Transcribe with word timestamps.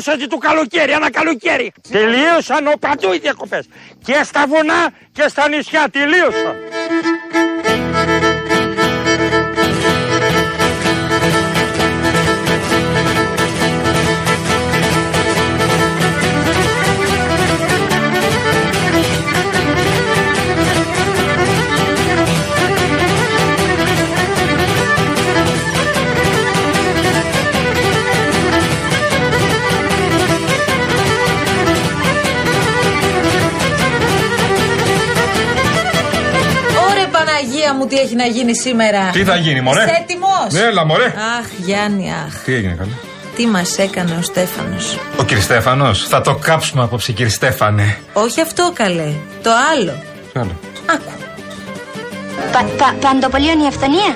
τελειώσατε 0.00 0.26
το 0.26 0.36
καλοκαίρι, 0.36 0.92
ένα 0.92 1.10
καλοκαίρι. 1.10 1.72
Τελείωσαν 1.90 2.66
ο 2.66 2.72
παντού 2.80 3.12
οι 3.12 3.18
διακοπές. 3.18 3.68
Και 4.04 4.20
στα 4.24 4.46
βουνά 4.46 4.90
και 5.12 5.28
στα 5.28 5.48
νησιά 5.48 5.88
τελείωσαν. 5.92 6.56
Παναγία 37.68 37.72
μου, 37.74 37.86
τι 37.86 37.96
έχει 37.98 38.14
να 38.14 38.24
γίνει 38.26 38.56
σήμερα. 38.56 39.10
Τι 39.12 39.24
θα 39.24 39.36
γίνει, 39.36 39.60
μωρέ; 39.60 39.82
Είσαι 39.84 39.98
έτοιμος; 40.02 40.52
Ναι, 40.52 40.60
έλα, 40.60 40.84
μωρέ. 40.84 41.04
Αχ, 41.04 41.46
Γιάννη, 41.56 42.12
αχ. 42.26 42.42
Τι 42.44 42.54
έγινε, 42.54 42.74
καλά; 42.78 42.92
Τι 43.36 43.46
μας 43.46 43.78
έκανε 43.78 44.16
ο 44.18 44.22
Στέφανος; 44.22 44.98
Ο 45.20 45.22
κύριε 45.24 45.42
Στέφανος, 45.42 46.06
θα 46.08 46.20
το 46.20 46.34
κάψουμε 46.34 46.82
απόψε, 46.82 47.12
κύριε 47.12 47.30
Στέφανε. 47.32 47.98
Όχι 48.12 48.40
αυτό 48.40 48.70
καλέ. 48.74 49.12
Το 49.42 49.50
άλλο. 49.72 49.94
Τι 50.32 50.40
άλλο; 50.40 50.54
Άκου. 50.94 51.12
Πα, 52.52 52.60
πα, 52.78 52.94
παντοπολίων 53.00 53.60
η 53.60 53.66
αυθονία; 53.66 54.10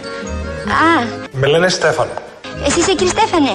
Α, 0.66 1.06
Με 1.32 1.46
λένε 1.46 1.68
Στέφανο. 1.68 2.10
εσύ 2.66 2.78
είσαι 2.80 2.92
κύριε 2.94 3.12
Στέφανε. 3.16 3.52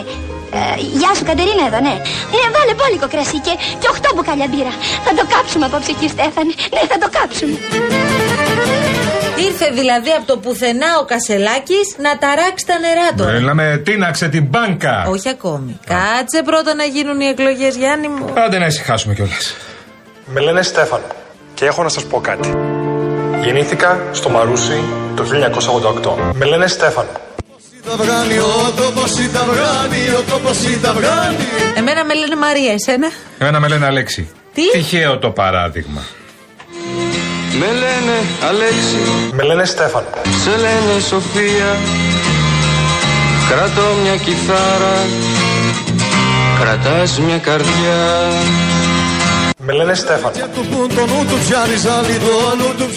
Ε, 0.54 0.60
γεια 1.00 1.12
σου 1.18 1.24
Κατερίνα 1.30 1.64
εδώ, 1.70 1.80
ναι. 1.88 1.96
Ναι, 2.34 2.44
βάλε 2.56 2.74
πόλικο 2.82 3.08
κρασί 3.14 3.40
και, 3.46 3.54
και 3.80 3.88
οχτώ 3.94 4.10
μπουκάλια 4.16 4.48
μπύρα. 4.52 4.74
Θα 5.06 5.12
το 5.18 5.24
κάψουμε 5.34 5.66
απόψε 5.66 5.92
κύριε 5.92 6.14
Στέφανε. 6.16 6.54
Ναι, 6.76 6.82
θα 6.92 6.98
το 7.04 7.08
κάψουμε. 7.18 7.58
Ήρθε 9.46 9.70
δηλαδή 9.74 10.10
από 10.18 10.26
το 10.28 10.38
πουθενά 10.38 10.86
ο 11.02 11.06
Κασελάκης 11.06 11.96
να 11.98 12.18
ταράξει 12.18 12.66
τα 12.66 12.80
νερά 12.80 13.10
του. 13.18 13.24
Έλαμε, 13.36 13.82
τίναξε 13.86 14.28
την 14.28 14.44
μπάνκα. 14.44 15.06
Όχι 15.10 15.30
ακόμη. 15.30 15.80
Κάτσε 15.86 16.44
πρώτα 16.46 16.74
να 16.76 16.84
γίνουν 16.84 17.20
οι 17.20 17.26
εκλογές, 17.26 17.76
Γιάννη 17.76 18.08
μου. 18.08 18.34
Άντε 18.46 18.58
να 18.60 18.66
ησυχάσουμε 18.66 19.14
κιόλας. 19.14 19.56
Με 20.26 20.40
λένε 20.40 20.62
Στέφανο. 20.62 21.04
Και 21.54 21.66
έχω 21.66 21.84
να 21.84 21.90
σας 21.90 22.04
πω 22.06 22.22
κάτι. 22.22 22.54
Γεννήθηκα 23.44 24.00
στο 24.12 24.30
Μαρούσι 24.30 24.80
το 25.16 25.24
1988. 25.24 26.34
Με 26.34 26.46
λένε 26.46 26.68
Στέφανο. 26.68 27.10
Εμένα 31.78 32.06
με 32.06 32.14
λένε 32.14 32.36
Μαρία, 32.36 32.74
εσένα; 32.74 33.08
Εμένα 33.38 33.60
με 33.60 33.68
λένε 33.68 33.86
Αλέξη. 33.86 34.30
Τι; 34.54 34.72
Τυχαίο 34.72 35.18
το 35.18 35.30
παράδειγμα. 35.30 36.02
Με 37.60 37.66
λένε 37.66 38.18
Αλέξη, 38.50 39.32
Με 39.32 39.44
λένε 39.44 39.66
Στέφανο. 39.66 40.08
σε 40.44 40.50
λένε 40.50 41.00
Σοφία 41.10 41.76
Κρατώ 43.50 43.82
μια 44.04 44.16
κιθάρα, 44.16 44.96
κρατάς 46.60 47.20
μια 47.20 47.38
καρδιά 47.38 48.28
Με 49.58 49.74
λένε 49.74 49.94
Στέφανο. 49.94 50.36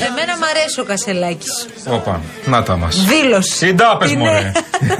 Εμένα 0.08 0.36
μ' 0.38 0.44
αρέσει 0.50 0.80
ο 0.80 0.84
Κασελάκης. 0.84 1.66
Όπα, 1.86 2.20
να 2.44 2.62
τα 2.62 2.76
μας. 2.76 3.04
Δήλωση. 3.04 3.52
Συντάπες, 3.52 4.10
Είναι 4.10 4.24
μωρέ. 4.24 4.52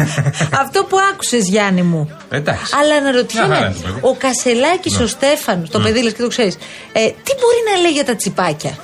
Αυτό 0.62 0.84
που 0.84 0.96
άκουσες, 1.12 1.48
Γιάννη 1.48 1.82
μου. 1.82 2.10
Εντάξει. 2.30 2.72
Αλλά 2.80 2.86
Μια 2.86 2.94
χαρά 2.94 3.06
αναρωτιέμαι, 3.08 3.56
είναι 3.56 3.74
το 3.82 3.88
παιδί. 3.88 3.98
ο 4.02 4.14
Κασελάκης, 4.18 4.98
ο 5.00 5.06
Στέφανος, 5.06 5.70
το 5.70 5.80
παιδί 5.80 6.02
λες 6.02 6.12
και 6.12 6.22
το 6.22 6.28
ξέρεις, 6.28 6.54
ε, 6.92 7.00
τι 7.00 7.32
μπορεί 7.40 7.60
να 7.74 7.80
λέει 7.80 7.90
για 7.92 8.04
τα 8.04 8.16
τσιπάκια; 8.16 8.78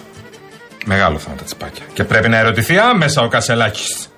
Μεγάλο 0.89 1.19
θα 1.19 1.27
είναι 1.29 1.39
τα 1.39 1.45
τσιπάκια. 1.45 1.85
Και 1.93 2.05
πρέπει 2.05 2.29
να 2.29 2.39
ερωτηθεί 2.39 2.79
άμεσα 2.79 3.23
ο 3.23 3.29
Κασελάκης. 3.29 4.09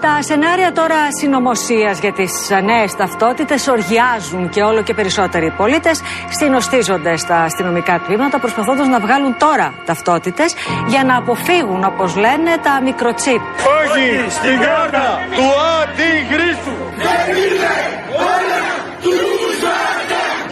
Τα 0.00 0.22
σενάρια 0.22 0.72
τώρα 0.72 0.96
συνωμοσίας 1.20 1.98
για 1.98 2.12
τις 2.12 2.32
νέες 2.64 2.92
ταυτότητες 2.96 3.66
οργιάζουν 3.68 4.48
και 4.48 4.62
όλο 4.62 4.82
και 4.82 4.94
περισσότεροι 4.94 5.50
πολίτες 5.56 6.00
συνοστίζονται 6.38 7.16
στα 7.16 7.36
αστυνομικά 7.42 8.02
τμήματα 8.06 8.38
προσπαθώντας 8.38 8.86
να 8.88 9.00
βγάλουν 9.00 9.36
τώρα 9.38 9.74
ταυτότητες 9.86 10.54
για 10.86 11.04
να 11.04 11.16
αποφύγουν, 11.16 11.84
όπως 11.84 12.16
λένε, 12.16 12.50
τα 12.62 12.80
μικροτσίπ. 12.82 13.40
Όχι 13.80 14.30
στην 14.30 14.60
κάρτα 14.60 15.06
του 15.36 15.46
Αντιχρίστου. 15.80 16.76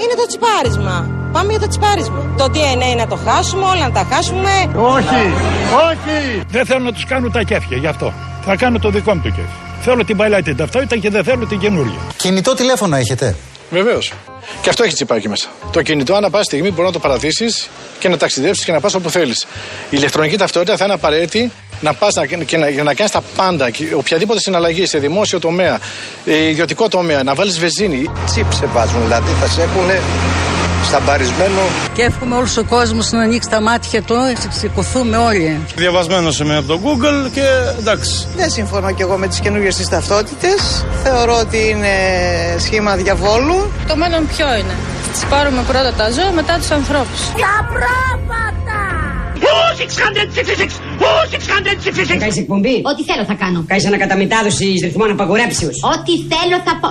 Είναι 0.03 0.15
το 0.17 0.27
τσιπάρισμα. 0.27 1.22
Πάμε 1.33 1.51
για 1.51 1.61
το 1.61 1.69
τσιπάρισμα. 1.69 2.35
Το 2.37 2.45
DNA 2.45 2.97
να 2.97 3.07
το 3.07 3.17
χάσουμε, 3.17 3.65
όλα 3.65 3.87
να 3.89 3.93
τα 3.93 4.07
χάσουμε. 4.11 4.51
Όχι, 4.77 5.23
όχι. 5.91 6.43
Δεν 6.49 6.67
θέλω 6.67 6.85
να 6.85 6.93
τους 6.93 7.05
κάνω 7.05 7.29
τα 7.29 7.43
κέφια 7.43 7.77
γι' 7.77 7.87
αυτό. 7.87 8.13
Θα 8.45 8.57
κάνω 8.57 8.79
το 8.79 8.91
δικό 8.91 9.15
μου 9.15 9.21
το 9.23 9.29
κέφι. 9.29 9.49
Θέλω 9.81 10.05
την 10.05 10.17
παλιά 10.17 10.43
την 10.43 10.57
ταυτότητα 10.57 10.97
και 10.97 11.11
δεν 11.11 11.25
θέλω 11.25 11.47
την 11.47 11.59
καινούργια. 11.59 11.99
Κινητό 12.17 12.55
τηλέφωνο 12.55 12.97
έχετε; 12.97 13.37
Βεβαίως. 13.71 14.13
Και 14.63 14.69
αυτό 14.69 14.83
έχει 14.83 14.95
τσιπάκι 14.95 15.29
μέσα. 15.29 15.49
Το 15.73 15.83
κινητό, 15.83 16.15
ανά 16.15 16.31
πάση 16.31 16.45
στιγμή, 16.45 16.71
μπορεί 16.71 16.87
να 16.87 16.93
το 16.93 16.99
παρατήσεις 16.99 17.69
και 17.99 18.09
να 18.09 18.17
ταξιδέψεις 18.17 18.65
και 18.65 18.73
να 18.73 18.81
πας 18.81 18.95
όπου 18.95 19.11
θέλεις. 19.11 19.43
Η 19.43 19.47
ηλεκτρονική 19.91 20.37
ταυτότητα 20.37 20.77
θα 20.77 20.85
είναι 20.85 20.95
απαραίτητη 20.95 21.53
να 21.81 21.95
πας 21.95 22.15
να, 22.15 22.27
και 22.27 22.57
να, 22.57 22.69
για 22.69 22.83
να 22.83 22.95
κάνεις 22.95 23.13
τα 23.13 23.23
πάντα, 23.37 23.71
και 23.71 23.95
οποιαδήποτε 23.95 24.41
συναλλαγή 24.41 24.87
σε 24.87 24.99
δημόσιο 24.99 25.39
τομέα, 25.39 25.79
ε, 26.25 26.49
ιδιωτικό 26.49 26.89
τομέα, 26.89 27.23
να 27.23 27.35
βάλεις 27.35 27.59
βεζίνη. 27.59 28.11
Τσίπ 28.27 28.53
σε 28.53 28.67
βάζουν, 28.67 29.03
δηλαδή 29.03 29.31
θα 29.41 29.47
σε 29.47 29.63
έχουν 29.63 29.91
σταμπαρισμένο. 30.85 31.61
Και 31.95 32.03
εύχομαι 32.03 32.35
όλο 32.35 32.47
ο 32.59 32.65
κόσμος 32.65 33.11
να 33.11 33.21
ανοίξει 33.23 33.49
τα 33.49 33.61
μάτια 33.61 34.03
του, 34.03 34.15
να 34.15 34.51
σηκωθούμε 34.51 35.17
όλοι. 35.17 35.61
Διαβασμένος 35.77 36.41
είμαι 36.41 36.57
από 36.57 36.67
το 36.67 36.81
Google 36.85 37.31
και 37.33 37.47
εντάξει. 37.79 38.27
Δεν 38.37 38.51
συμφωνώ 38.51 38.93
κι 38.93 39.03
εγώ 39.03 39.17
με 39.17 39.27
τις 39.27 39.41
καινούργιες 39.41 39.77
τι 39.77 39.89
ταυτότητες. 39.89 40.85
Θεωρώ 41.03 41.39
ότι 41.39 41.69
είναι 41.69 41.95
σχήμα 42.59 42.97
διαβόλου. 42.97 43.73
Το 43.89 43.97
μέλλον 43.97 44.27
ποιο 44.27 44.55
είναι; 44.55 44.75
Τσιπάρουμε 45.13 45.63
πρώτα 45.67 45.93
τα 45.93 46.11
ζώα, 46.11 46.31
μετά 46.33 46.55
τους 46.59 46.71
ανθρώπους. 46.71 47.21
Κάνεις 52.19 52.37
εκπομπή; 52.37 52.81
Ό,τι 52.85 53.05
θέλω 53.05 53.25
θα 53.25 53.35
κάνω. 53.35 53.65
Κάνεις 53.67 53.87
ανακαταμετάδοση 53.87 54.65
ρυθμών 54.83 55.11
απαγορέψεω. 55.11 55.69
Ό,τι 55.69 56.13
θέλω 56.31 56.57
θα 56.65 56.79
πω. 56.81 56.91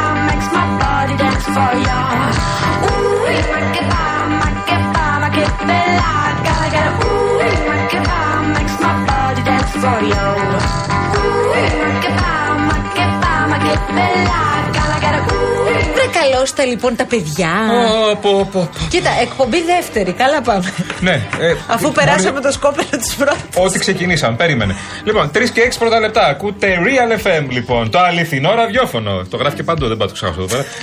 for 1.53 1.73
ya. 1.87 2.01
Ooh, 2.87 3.27
make 3.27 3.79
it 3.81 3.87
bomb, 3.91 4.31
make 4.41 4.71
it 4.75 4.83
bomb, 4.95 5.19
make 5.23 5.39
it 5.43 5.51
bella. 5.67 6.11
Gotta 6.47 6.67
get 6.75 6.87
a 6.87 6.93
ooh, 7.03 7.39
make 7.69 7.93
it 7.97 8.03
bomb, 8.09 8.45
makes 8.55 8.75
my 8.83 8.91
body 9.07 9.41
dance 9.43 9.73
for 9.83 9.99
you. 10.11 10.27
Ooh, 11.17 11.51
make 11.51 12.05
it 12.09 12.15
bomb, 12.21 12.59
make 12.69 12.99
it 13.03 13.11
bomb, 13.21 13.49
make 13.51 13.69
it 13.73 13.81
bella. 13.95 14.70
Βρε 15.93 16.05
καλώστε 16.21 16.63
λοιπόν 16.63 16.95
τα 16.95 17.05
παιδιά. 17.05 17.49
Πω, 18.21 18.29
πω, 18.31 18.49
πω. 18.51 18.69
Κοίτα, 18.89 19.09
εκπομπή 19.21 19.57
δεύτερη. 19.63 20.11
Καλά 20.11 20.41
πάμε. 20.41 20.73
Ναι. 20.99 21.11
ε, 21.11 21.55
Αφού 21.67 21.81
μόνο- 21.81 21.93
περάσαμε 21.93 22.39
το 22.41 22.51
σκόπελο 22.51 22.87
της 23.01 23.15
πρώτης. 23.15 23.41
Ό,τι 23.55 23.79
ξεκινήσαμε, 23.79 24.35
περίμενε. 24.35 24.75
Λοιπόν, 25.03 25.31
3 25.33 25.49
και 25.53 25.61
6 25.61 25.77
πρώτα 25.79 25.99
λεπτά. 25.99 26.25
Ακούτε 26.27 26.77
Real 26.85 27.27
FM, 27.27 27.45
λοιπόν. 27.49 27.89
Το 27.89 27.99
αληθινό 27.99 28.53
ραδιόφωνο. 28.55 29.21
Το 29.29 29.37
γράφει 29.37 29.55
και 29.55 29.63
παντού, 29.63 29.87
δεν 29.87 29.97
πάω 29.97 30.07
το 30.07 30.13
ξεχάσω 30.13 30.41
εδώ 30.41 30.47
πέρα. 30.49 30.65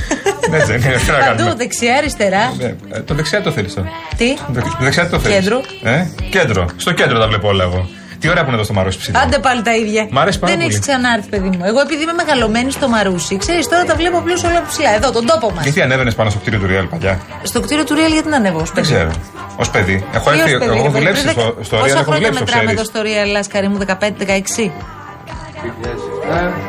Ναι, 0.50 0.56
έτσι 0.56 0.72
δεν 0.72 0.80
είναι. 0.80 0.96
Τι 1.00 1.10
να 1.10 1.18
Παντού, 1.18 1.36
κάνουμε. 1.36 1.54
δεξιά, 1.54 1.96
αριστερά. 1.96 2.52
Ναι, 2.58 2.74
ε, 2.96 3.00
Το 3.00 3.14
δεξιά 3.14 3.42
το 3.42 3.50
θέλεις 3.50 3.74
τώρα. 3.74 3.88
Τι; 4.16 4.34
Το 4.54 4.62
δεξιά 4.80 5.08
το 5.08 5.18
θέλεις. 5.18 5.36
Κέντρο. 5.36 5.60
Ε; 5.82 6.06
Κέντρο. 6.30 6.66
Στο 6.76 6.92
κέντρο 6.92 7.18
τα 7.18 7.26
βλέπω 7.28 7.48
όλα 7.48 7.64
εγώ. 7.64 7.88
Τι 8.20 8.28
ωραία 8.28 8.42
που 8.42 8.46
είναι 8.48 8.56
εδώ 8.56 8.64
στο 8.64 8.74
Μαρούσι 8.74 8.98
ψηλά. 8.98 9.18
Άντε 9.20 9.38
πάλι 9.38 9.62
τα 9.62 9.74
ίδια. 9.76 10.06
Μ' 10.10 10.18
αρέσει 10.18 10.38
πάρα 10.38 10.52
Δεν 10.52 10.60
πολύ. 10.62 10.72
έχει 10.74 10.82
ξανάρθει, 10.86 11.28
παιδί 11.28 11.48
μου. 11.48 11.64
Εγώ 11.64 11.80
επειδή 11.80 12.02
είμαι 12.02 12.12
μεγαλωμένη 12.12 12.70
στο 12.70 12.88
Μαρούσι, 12.88 13.36
ξέρεις 13.36 13.68
τώρα 13.68 13.84
τα 13.84 13.94
βλέπω 13.94 14.16
απλώ 14.18 14.34
όλα 14.50 14.62
ψηλά. 14.68 14.94
Εδώ, 14.94 15.10
τον 15.12 15.26
τόπο 15.26 15.50
μας. 15.54 15.62
Γιατί 15.64 15.82
ανέβαινες 15.82 16.14
πάνω 16.14 16.30
στο 16.30 16.38
κτίριο 16.38 16.58
του 16.58 16.66
Real 16.72 16.86
παλιά; 16.90 17.20
Στο 17.42 17.60
κτίριο 17.60 17.84
του 17.84 17.94
Real 17.94 18.12
γιατί 18.12 18.28
να 18.28 18.36
ανέβω, 18.36 18.60
ως 18.60 18.70
Δεν 18.72 18.74
παιδί. 18.82 18.94
ξέρω. 18.94 19.10
Ω 19.56 19.70
παιδί. 19.72 20.04
Έχω 20.14 20.30
Τι 20.30 20.38
έρθει, 20.38 20.54
ως 20.54 20.58
παιδί, 20.60 20.64
έχω 20.64 20.74
ρε 20.74 20.82
παιδί, 20.82 20.98
δουλέψει 20.98 21.22
πριν 21.22 21.32
στο, 21.32 21.42
δεκα- 21.42 21.64
στο 21.64 21.76
Real, 21.76 21.80
Πόσα 21.80 21.92
έχω 21.94 22.02
χρόνια 22.10 22.28
δουλέψει 22.30 22.36
στο 22.36 22.44
μετράμε 22.44 22.70
εδώ 22.72 22.82
ξέρεις. 22.90 23.12
στο 23.14 23.24
Real, 23.28 23.32
Λάσκαρη 23.36 23.68
μου, 23.68 23.78
15-16. 23.78 24.70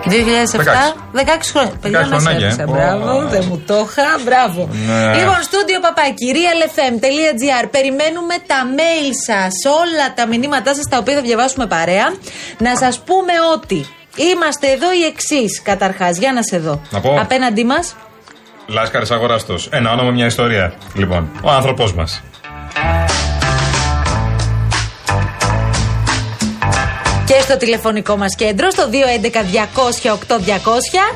2007, 0.06 0.96
16 1.14 1.52
χρόνια. 1.54 1.72
Παιδιά, 1.82 2.00
μας 2.00 2.08
χρονάκια, 2.08 2.48
έδειξα. 2.48 2.62
ε. 2.62 2.66
Μπράβο, 2.66 3.18
Ω. 3.18 3.28
δεν 3.28 3.44
μου 3.50 3.64
το 3.68 3.88
είχα. 3.90 4.08
Μπράβο. 4.26 4.70
Ναι. 4.72 5.18
Λοιπόν, 5.18 5.38
στούντιο 5.42 5.80
παπάκι, 5.80 6.26
realfm.gr. 6.38 7.66
Περιμένουμε 7.72 8.36
τα 8.48 8.60
mail 8.78 9.12
σας, 9.28 9.54
όλα 9.82 10.06
τα 10.16 10.28
μηνύματά 10.28 10.74
σας, 10.76 10.86
τα 10.90 10.98
οποία 10.98 11.16
θα 11.16 11.22
διαβάσουμε 11.22 11.66
παρέα. 11.68 12.08
Να 12.58 12.76
σας 12.76 13.00
πούμε 13.00 13.34
ότι 13.56 13.86
είμαστε 14.32 14.68
εδώ 14.68 14.90
οι 14.94 15.04
εξής. 15.12 15.62
Καταρχάς, 15.62 16.18
για 16.18 16.32
να 16.34 16.42
σε 16.44 16.58
δω. 16.58 16.82
Να 16.90 17.00
πω. 17.00 17.18
Απέναντί 17.20 17.64
μας, 17.64 17.96
Λάσκαρης 18.68 19.12
αγοράστος. 19.12 19.68
Ένα 19.72 19.92
όνομα, 19.92 20.12
μια 20.12 20.26
ιστορία. 20.26 20.74
Λοιπόν, 20.94 21.30
ο 21.44 21.50
άνθρωπό 21.52 21.92
μας. 21.96 22.22
Και 27.30 27.42
στο 27.42 27.58
τηλεφωνικό 27.58 28.18
μας 28.18 28.36
κέντρο, 28.36 28.70
στο 28.70 28.90
211-200-8200. 28.90 28.94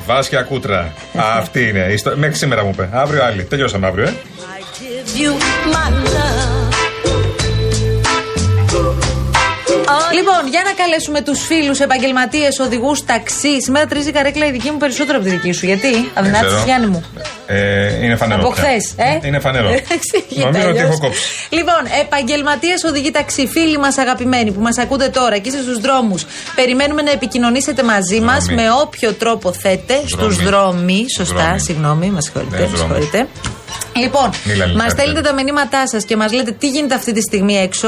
Βάσκια 0.06 0.42
Κούτρα. 0.42 0.94
Αυτή 1.16 1.68
είναι. 1.68 1.86
η 1.90 1.94
ιστο- 1.94 2.16
Μέχρι 2.18 2.36
σήμερα 2.36 2.64
μου 2.64 2.70
είπε. 2.74 2.90
Αύριο 2.92 3.24
άλλη. 3.24 3.44
Τελειώσαμε 3.44 3.88
αύριο, 3.88 4.06
ε. 4.06 4.14
Λοιπόν, 10.14 10.42
για 10.50 10.62
να 10.66 10.72
καλέσουμε 10.72 11.22
τους 11.22 11.40
φίλους 11.46 11.80
επαγγελματίες 11.80 12.60
οδηγούς 12.60 13.06
ταξίς. 13.06 13.64
Σήμερα 13.64 13.86
τρίζει 13.86 14.10
η 14.10 14.12
καρέκλα 14.12 14.46
η 14.46 14.52
δική 14.52 14.72
μου 14.72 14.78
περισσότερο 14.78 15.18
από 15.18 15.28
τη 15.28 15.32
δική 15.36 15.52
σου. 15.52 15.66
Γιατί, 15.66 16.12
αδυνάτησε 16.14 16.46
ξέρω. 16.50 16.64
Γιάννη 16.66 16.88
μου. 16.88 17.04
ε 17.46 18.06
είναι 18.06 18.16
φανερό. 18.16 18.42
Από 18.42 18.52
πια. 18.54 18.64
χθες, 18.64 18.94
ε; 18.98 19.28
Είναι 19.28 19.40
φανερό. 19.40 19.70
Εξηγείται 19.96 20.46
Νομίζω 20.46 20.70
ότι 20.70 20.78
αλλιώς. 20.80 20.90
έχω 20.90 20.98
κόψει. 21.00 21.22
Λοιπόν, 21.50 21.82
επαγγελματίες 22.02 22.84
οδηγοί 22.84 23.12
ταξί, 23.12 23.48
φίλοι 23.48 23.78
μας 23.78 23.98
αγαπημένοι 23.98 24.52
που 24.52 24.62
μας 24.62 24.78
ακούτε 24.78 25.08
τώρα 25.10 25.38
και 25.38 25.50
είστε 25.50 25.62
στους 25.62 25.78
δρόμους, 25.80 26.26
περιμένουμε 26.56 27.02
να 27.02 27.12
επικοινωνήσετε 27.12 27.84
μαζί 27.84 28.20
μας 28.20 28.44
Δρόμοι. 28.46 28.62
με 28.62 28.68
όποιο 28.82 29.14
τρόπο 29.14 29.54
θέτε. 29.54 30.02
Στους 30.06 30.36
Δρόμοι. 30.36 30.44
δρόμοι, 30.74 31.06
σωστά, 31.18 31.36
Δρόμοι. 31.44 31.60
συγγνώμη, 31.60 32.10
μα 32.10 32.22
συγχωρείτε. 32.22 33.28
Ναι, 33.96 34.02
με 34.02 34.10
δρόμοι. 34.10 34.30
συγχωρείτε. 34.30 34.30
Λοιπόν, 34.30 34.30
Μίλα 34.46 34.64
ελληνικά, 34.64 34.84
μας 34.84 34.92
στέλνετε 34.92 35.20
φίλε. 35.20 35.30
τα 35.30 35.34
μηνύματά 35.44 35.88
σας 35.88 36.04
και 36.06 36.16
μας 36.16 36.34
λέτε 36.34 36.52
τι 36.52 36.70
γίνεται 36.70 36.96
αυτή 36.96 37.12
τη 37.14 37.22
στιγμή 37.22 37.56
έξω. 37.58 37.88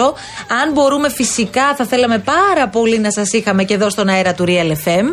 Αν 0.64 0.72
μπορούμε, 0.74 1.10
φυσικά 1.10 1.76
θα 1.76 1.86
θέλαμε 1.86 2.18
πάρα 2.20 2.68
πολύ 2.68 3.00
να 3.00 3.12
σας 3.12 3.32
είχαμε 3.34 3.64
και 3.64 3.74
εδώ 3.74 3.90
στον 3.90 4.08
αέρα 4.08 4.34
του 4.34 4.46
Real 4.48 4.72
FM. 4.88 5.06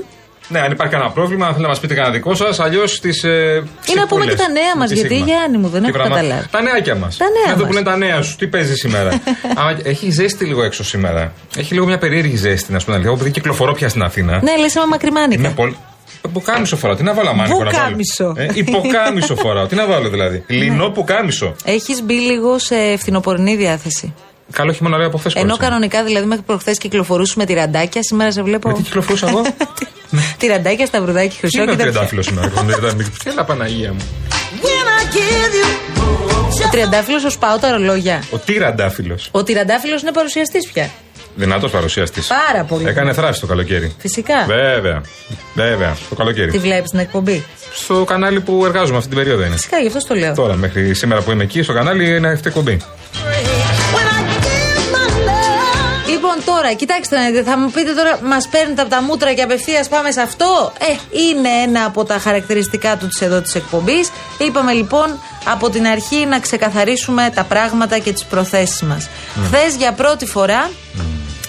Ναι, 0.48 0.60
αν 0.60 0.70
υπάρχει 0.72 0.92
κανένα 0.92 1.10
πρόβλημα, 1.10 1.42
αν 1.46 1.50
θέλετε 1.50 1.62
να 1.62 1.69
μας 1.69 1.80
πείτε 1.80 1.94
κανένα 1.94 2.14
δικό 2.14 2.34
σας, 2.34 2.60
αλλιώς 2.60 3.00
τις. 3.00 3.24
Ε, 3.24 3.62
Ή 3.86 3.94
να 3.94 4.06
πούμε 4.06 4.26
και 4.26 4.34
τα 4.34 4.48
νέα 4.48 4.76
μας, 4.78 4.90
γιατί, 4.90 5.14
Γιάννη 5.16 5.58
μου, 5.58 5.69
δεν 5.69 5.84
έχω 5.84 5.98
καταλάβει. 5.98 6.46
Τα 6.50 6.62
νεάκια 6.62 6.94
μας. 6.94 7.16
Τα 7.16 7.24
νέα 7.24 7.52
Εδώ 7.54 7.56
μας. 7.58 7.66
που 7.66 7.72
λένε 7.72 7.84
τα 7.84 7.96
νέα 7.96 8.22
σου, 8.22 8.36
τι 8.36 8.46
παίζεις 8.46 8.78
σήμερα. 8.78 9.10
Άμα, 9.58 9.78
έχει 9.82 10.10
ζέστη 10.10 10.44
λίγο 10.44 10.62
έξω 10.62 10.84
σήμερα. 10.84 11.32
Έχει 11.56 11.72
λίγο 11.74 11.86
μια 11.86 11.98
περίεργη 11.98 12.36
ζέστη, 12.36 12.72
να 12.72 12.78
σου 12.78 12.84
πω 12.86 12.90
την 12.90 12.92
αλήθεια. 12.92 13.10
Εγώ 13.10 13.14
επειδή 13.20 13.30
κυκλοφορώ 13.30 13.72
πια 13.72 13.88
στην 13.88 14.02
Αθήνα. 14.02 14.40
Ναι, 14.42 14.56
λες 14.56 14.74
είμαι 14.74 14.86
μακριμάνικα. 14.86 15.40
Είμαι 15.42 15.50
πολύ. 15.56 15.76
Ποκάμισο 16.32 16.76
φοράω. 16.76 16.96
Τι 16.96 17.02
να 17.02 17.14
βάλω 17.14 17.28
αμάνικο 17.28 17.64
να 17.64 17.70
βάλω; 17.70 17.84
Πουκάμισο. 17.84 18.34
Ε, 18.36 18.46
υποκάμισο 18.54 19.36
φοράω. 19.36 19.66
Τι 19.66 19.74
να 19.74 19.86
βάλω 19.86 20.08
δηλαδή; 20.08 20.44
Λινό 20.46 20.90
πουκάμισο. 20.90 21.54
Έχεις 21.64 22.02
μπει 22.02 22.14
λίγο 22.14 22.58
σε 22.58 22.96
φθινοπορεινή 22.96 23.56
διάθεση. 23.56 24.14
Καλό 24.52 24.72
χειμώνα 24.72 24.96
λέει 24.96 25.06
από 25.06 25.19
χθες. 25.19 25.34
Ενώ 25.34 25.56
κανονικά 25.56 26.04
δηλαδή 26.04 26.26
μέχρι 26.26 26.44
προχθές 26.44 26.78
κυκλοφορούσαμε 26.78 27.44
τυραντάκια, 27.44 28.02
σήμερα 28.02 28.32
σε 28.32 28.42
βλέπω. 28.42 28.69
Με 28.69 28.74
τι 28.74 28.82
κυκλοφορούσα 28.82 29.28
εγώ; 29.28 29.42
τυραντάκια, 30.38 30.86
σταυρουδάκι, 30.86 31.36
χρυσό 31.36 31.62
Είναι 31.62 31.66
και 31.66 31.72
ο 31.72 31.76
τέτοια. 31.76 31.90
τριαντάφυλλος 31.90 32.26
σήμερα. 32.26 32.52
Έλα 33.24 33.44
Παναγία 33.44 33.92
μου. 33.92 34.00
Ο 36.66 36.69
τριαντάφυλλος 36.70 37.24
ω 37.24 37.38
πάω 37.38 37.58
τα 37.58 37.70
ρολόγια. 37.70 38.22
Ο 38.30 38.38
τυραντάφυλλο. 38.38 39.19
Ο 39.30 39.42
τυραντάφυλλο 39.42 39.98
είναι 40.02 40.12
παρουσιαστής 40.12 40.70
πια. 40.72 40.90
Δυνατός 41.34 41.70
παρουσιαστής. 41.70 42.26
Πάρα 42.26 42.64
πολύ. 42.64 42.88
Έκανε 42.88 43.12
θράση 43.12 43.40
το 43.40 43.46
καλοκαίρι. 43.46 43.94
Φυσικά. 43.99 44.44
Βέβαια. 44.46 45.00
Βέβαια. 45.55 45.96
Το 46.08 46.14
καλοκαίρι. 46.14 46.50
Τι 46.50 46.58
βλέπεις 46.58 46.90
την 46.90 46.99
εκπομπή; 46.99 47.44
Στο 47.73 48.05
κανάλι 48.05 48.40
που 48.40 48.64
εργάζομαι 48.64 48.96
αυτή 48.96 49.08
την 49.08 49.19
περίοδο 49.19 49.44
είναι. 49.44 49.55
Φυσικά, 49.55 49.79
γι' 49.79 49.87
αυτό 49.87 49.99
το 50.08 50.14
λέω. 50.14 50.34
Τώρα, 50.34 50.55
μέχρι 50.55 50.94
σήμερα 50.94 51.23
που 51.23 51.31
είμαι 51.31 51.43
εκεί, 51.43 51.62
στο 51.62 51.73
κανάλι 51.73 52.17
είναι 52.17 52.29
αυτή 52.29 52.49
η 52.49 52.50
εκπομπή. 52.50 52.81
Λοιπόν, 56.11 56.55
τώρα, 56.55 56.73
κοιτάξτε 56.73 57.17
να 57.17 57.26
δείτε, 57.31 57.43
θα 57.43 57.58
μου 57.58 57.70
πείτε 57.70 57.93
τώρα, 57.93 58.19
μας 58.23 58.49
παίρνετε 58.49 58.81
από 58.81 58.90
τα 58.90 59.02
μούτρα 59.02 59.32
και 59.34 59.43
απευθείας 59.43 59.88
πάμε 59.88 60.11
σε 60.11 60.20
αυτό; 60.20 60.73
Ε, 60.79 61.19
είναι 61.29 61.49
ένα 61.67 61.84
από 61.84 62.05
τα 62.05 62.19
χαρακτηριστικά 62.19 62.96
του 62.96 63.08
της 63.08 63.20
εδώ 63.20 63.40
της 63.40 63.55
εκπομπής. 63.55 64.11
Είπαμε 64.38 64.73
λοιπόν 64.73 65.19
από 65.44 65.70
την 65.70 65.87
αρχή 65.87 66.26
να 66.26 66.40
ξεκαθαρίσουμε 66.40 67.31
τα 67.34 67.44
πράγματα 67.44 67.99
και 67.99 68.12
τις 68.12 68.25
προθέσεις 68.25 68.82
μας. 68.82 69.08
Χθες 69.44 69.75
για 69.79 69.93
πρώτη 69.93 70.26
φορά, 70.26 70.70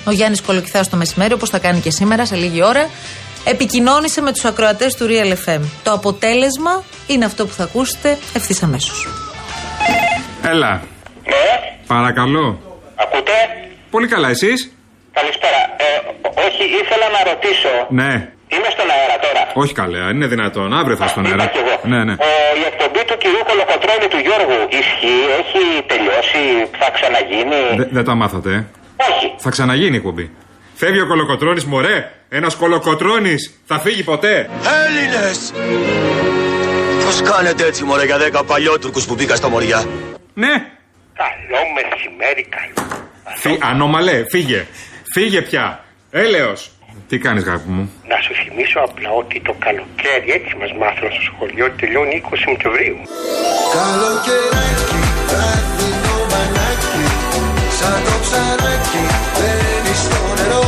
ο 0.05 0.11
Γιάννης 0.11 0.41
Κολοκυθάς 0.41 0.89
το 0.89 0.97
μεσημέρι, 0.97 1.33
όπως 1.33 1.50
θα 1.50 1.59
κάνει 1.59 1.79
και 1.79 1.91
σήμερα, 1.91 2.25
σε 2.25 2.35
λίγη 2.35 2.63
ώρα, 2.63 2.89
επικοινώνησε 3.45 4.21
με 4.21 4.31
τους 4.31 4.45
ακροατές 4.45 4.95
του 4.95 5.05
Real 5.09 5.50
FM. 5.50 5.59
Το 5.83 5.91
αποτέλεσμα 5.91 6.83
είναι 7.07 7.25
αυτό 7.25 7.45
που 7.45 7.53
θα 7.53 7.63
ακούσετε 7.63 8.17
ευθύς 8.33 8.63
αμέσως. 8.63 9.07
Έλα. 10.45 10.81
Ναι, 11.25 11.73
Παρακαλώ. 11.88 12.59
ακούτε; 12.95 13.31
Πολύ 13.91 14.07
καλά, 14.07 14.29
εσείς; 14.29 14.71
Καλησπέρα. 15.19 15.61
Ε, 15.85 15.85
όχι, 16.47 16.63
ήθελα 16.81 17.07
να 17.17 17.21
ρωτήσω. 17.31 17.73
Ναι. 17.89 18.11
Είμαι 18.53 18.69
στον 18.75 18.88
αέρα 18.95 19.17
τώρα. 19.25 19.41
Όχι 19.63 19.73
καλά, 19.81 19.99
αν 20.07 20.13
είναι 20.15 20.27
δυνατόν. 20.35 20.73
Αύριο 20.79 20.95
θα 21.01 21.07
στον 21.07 21.25
αέρα. 21.25 21.44
Είπα 21.44 21.51
κι 21.56 21.57
εγώ. 21.63 21.75
Ναι, 21.91 21.99
ναι. 22.07 22.13
Ε, 22.13 22.59
η 22.61 22.63
εκπομπή 22.71 23.01
του 23.09 23.15
κυρίου 23.23 23.44
Κολοκοτρώνη 23.49 24.07
του 24.13 24.19
Γιώργου 24.27 24.59
ισχύει, 24.81 25.21
έχει 25.41 25.63
τελειώσει, 25.91 26.41
θα 26.79 26.88
ξαναγίνει; 26.95 27.61
Δε- 27.79 27.89
Δεν 27.97 28.03
τα 28.09 28.15
μάθατε, 28.21 28.49
ε; 28.49 28.59
Όχι. 28.59 28.67
Θα 29.45 29.50
ξαναγίνει 29.50 29.94
η 29.94 29.95
εκπομπή. 29.95 30.31
Φεύγει 30.75 31.00
ο 31.00 31.07
κολοκοτρόνη, 31.07 31.63
μωρέ. 31.66 32.12
Ένας 32.30 32.56
κολοκοτρόνη 32.56 33.36
θα 33.66 33.80
φύγει 33.80 34.04
ποτέ. 34.04 34.50
Έλληνες! 34.86 35.54
Πώς 37.06 37.22
κάνετε 37.22 37.66
έτσι 37.66 37.84
μωρέ 37.84 38.06
για 38.06 38.18
δέκα 38.18 38.44
παλιότουρκους 38.44 39.06
που 39.06 39.16
μπήκα 39.16 39.36
στα 39.36 39.50
μωριά; 39.50 39.86
Ναι. 40.34 40.54
Καλό 41.22 41.62
μεσημέρι, 41.75 42.48
καλό. 42.56 42.88
Φύ, 43.36 43.57
ανώμαλε, 43.62 44.24
φύγε. 44.30 44.66
Φύγε 45.13 45.42
πια. 45.42 45.84
Έλεος. 46.12 46.72
Τι 47.07 47.18
κάνεις 47.18 47.44
γάπη 47.44 47.69
μου; 47.69 47.92
Να 48.07 48.18
σου 48.22 48.34
θυμίσω 48.44 48.80
απλά 48.80 49.10
ότι 49.12 49.42
το 49.42 49.56
καλοκαίρι 49.59 50.31
έτσι 50.38 50.56
μας 50.59 50.71
μάθανε 50.80 51.09
στο 51.16 51.21
σχολείο 51.30 51.66
ότι 51.66 51.76
τελειώνει 51.81 52.23
20 52.26 52.38
Σεπτεμβρίου. 52.45 52.97
Καλοκαιράκι, 53.76 55.00
βράδυνο 55.00 55.00
μανάκι 55.00 55.03
Σαν 57.83 58.04
το 58.07 58.16
ψαράκι 58.23 59.04
μπαίνει 59.35 59.94
στο 60.04 60.19
νερό 60.37 60.63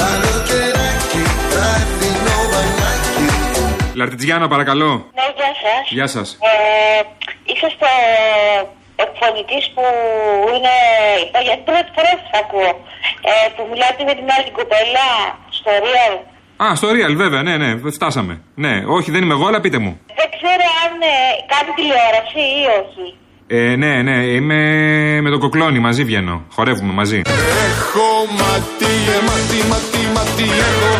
Καλοκαιράκι, 0.00 1.22
βράδυνο 1.50 2.36
μανάκι 2.52 3.26
Λαρτιτζιάνα, 3.98 4.48
παρακαλώ. 4.48 4.90
Ναι, 5.18 5.26
γεια 5.38 5.52
σας. 5.62 5.84
Γεια 5.96 6.06
σας. 6.14 6.38
Ε, 6.50 7.02
είσαστε 7.52 7.90
εκφωνητή 9.04 9.58
που 9.74 9.84
είναι. 10.54 10.74
Για 11.46 11.54
την 11.58 11.64
πρώτη 11.68 11.90
φορά 11.96 12.12
σας 12.20 12.32
ακούω. 12.42 12.72
Ε, 13.30 13.32
που 13.54 13.62
μιλάτε 13.70 14.02
με 14.08 14.14
την 14.18 14.26
άλλη 14.36 14.50
κοπέλα 14.58 15.06
στο 15.58 15.70
Real. 15.84 16.14
Α, 16.64 16.74
στο 16.80 16.88
Real, 16.96 17.14
βέβαια, 17.24 17.42
ναι, 17.42 17.54
ναι, 17.62 17.70
φτάσαμε. 17.98 18.34
Ναι, 18.54 18.74
όχι, 18.96 19.10
δεν 19.10 19.22
είμαι 19.22 19.34
εγώ, 19.38 19.46
αλλά 19.46 19.60
πείτε 19.60 19.78
μου. 19.84 19.92
Δεν 20.20 20.28
ξέρω 20.36 20.66
αν 20.84 20.92
ε, 21.12 21.14
κάνει 21.52 21.70
τηλεόραση 21.78 22.42
ή 22.60 22.62
όχι. 22.80 23.06
Ε, 23.54 23.76
ναι, 23.76 24.02
ναι, 24.02 24.16
είμαι 24.36 24.58
με 25.24 25.30
τον 25.30 25.38
κοκλόνι, 25.38 25.78
μαζί 25.78 26.04
βγαίνω. 26.04 26.44
Χορεύουμε 26.54 26.92
μαζί. 26.92 27.20
Έχω 27.68 28.08
ματί, 28.40 28.92
ε, 29.16 29.18
ματί, 29.28 29.60
ματί, 29.70 30.02
ματί 30.16 30.46
έχω 30.68 30.92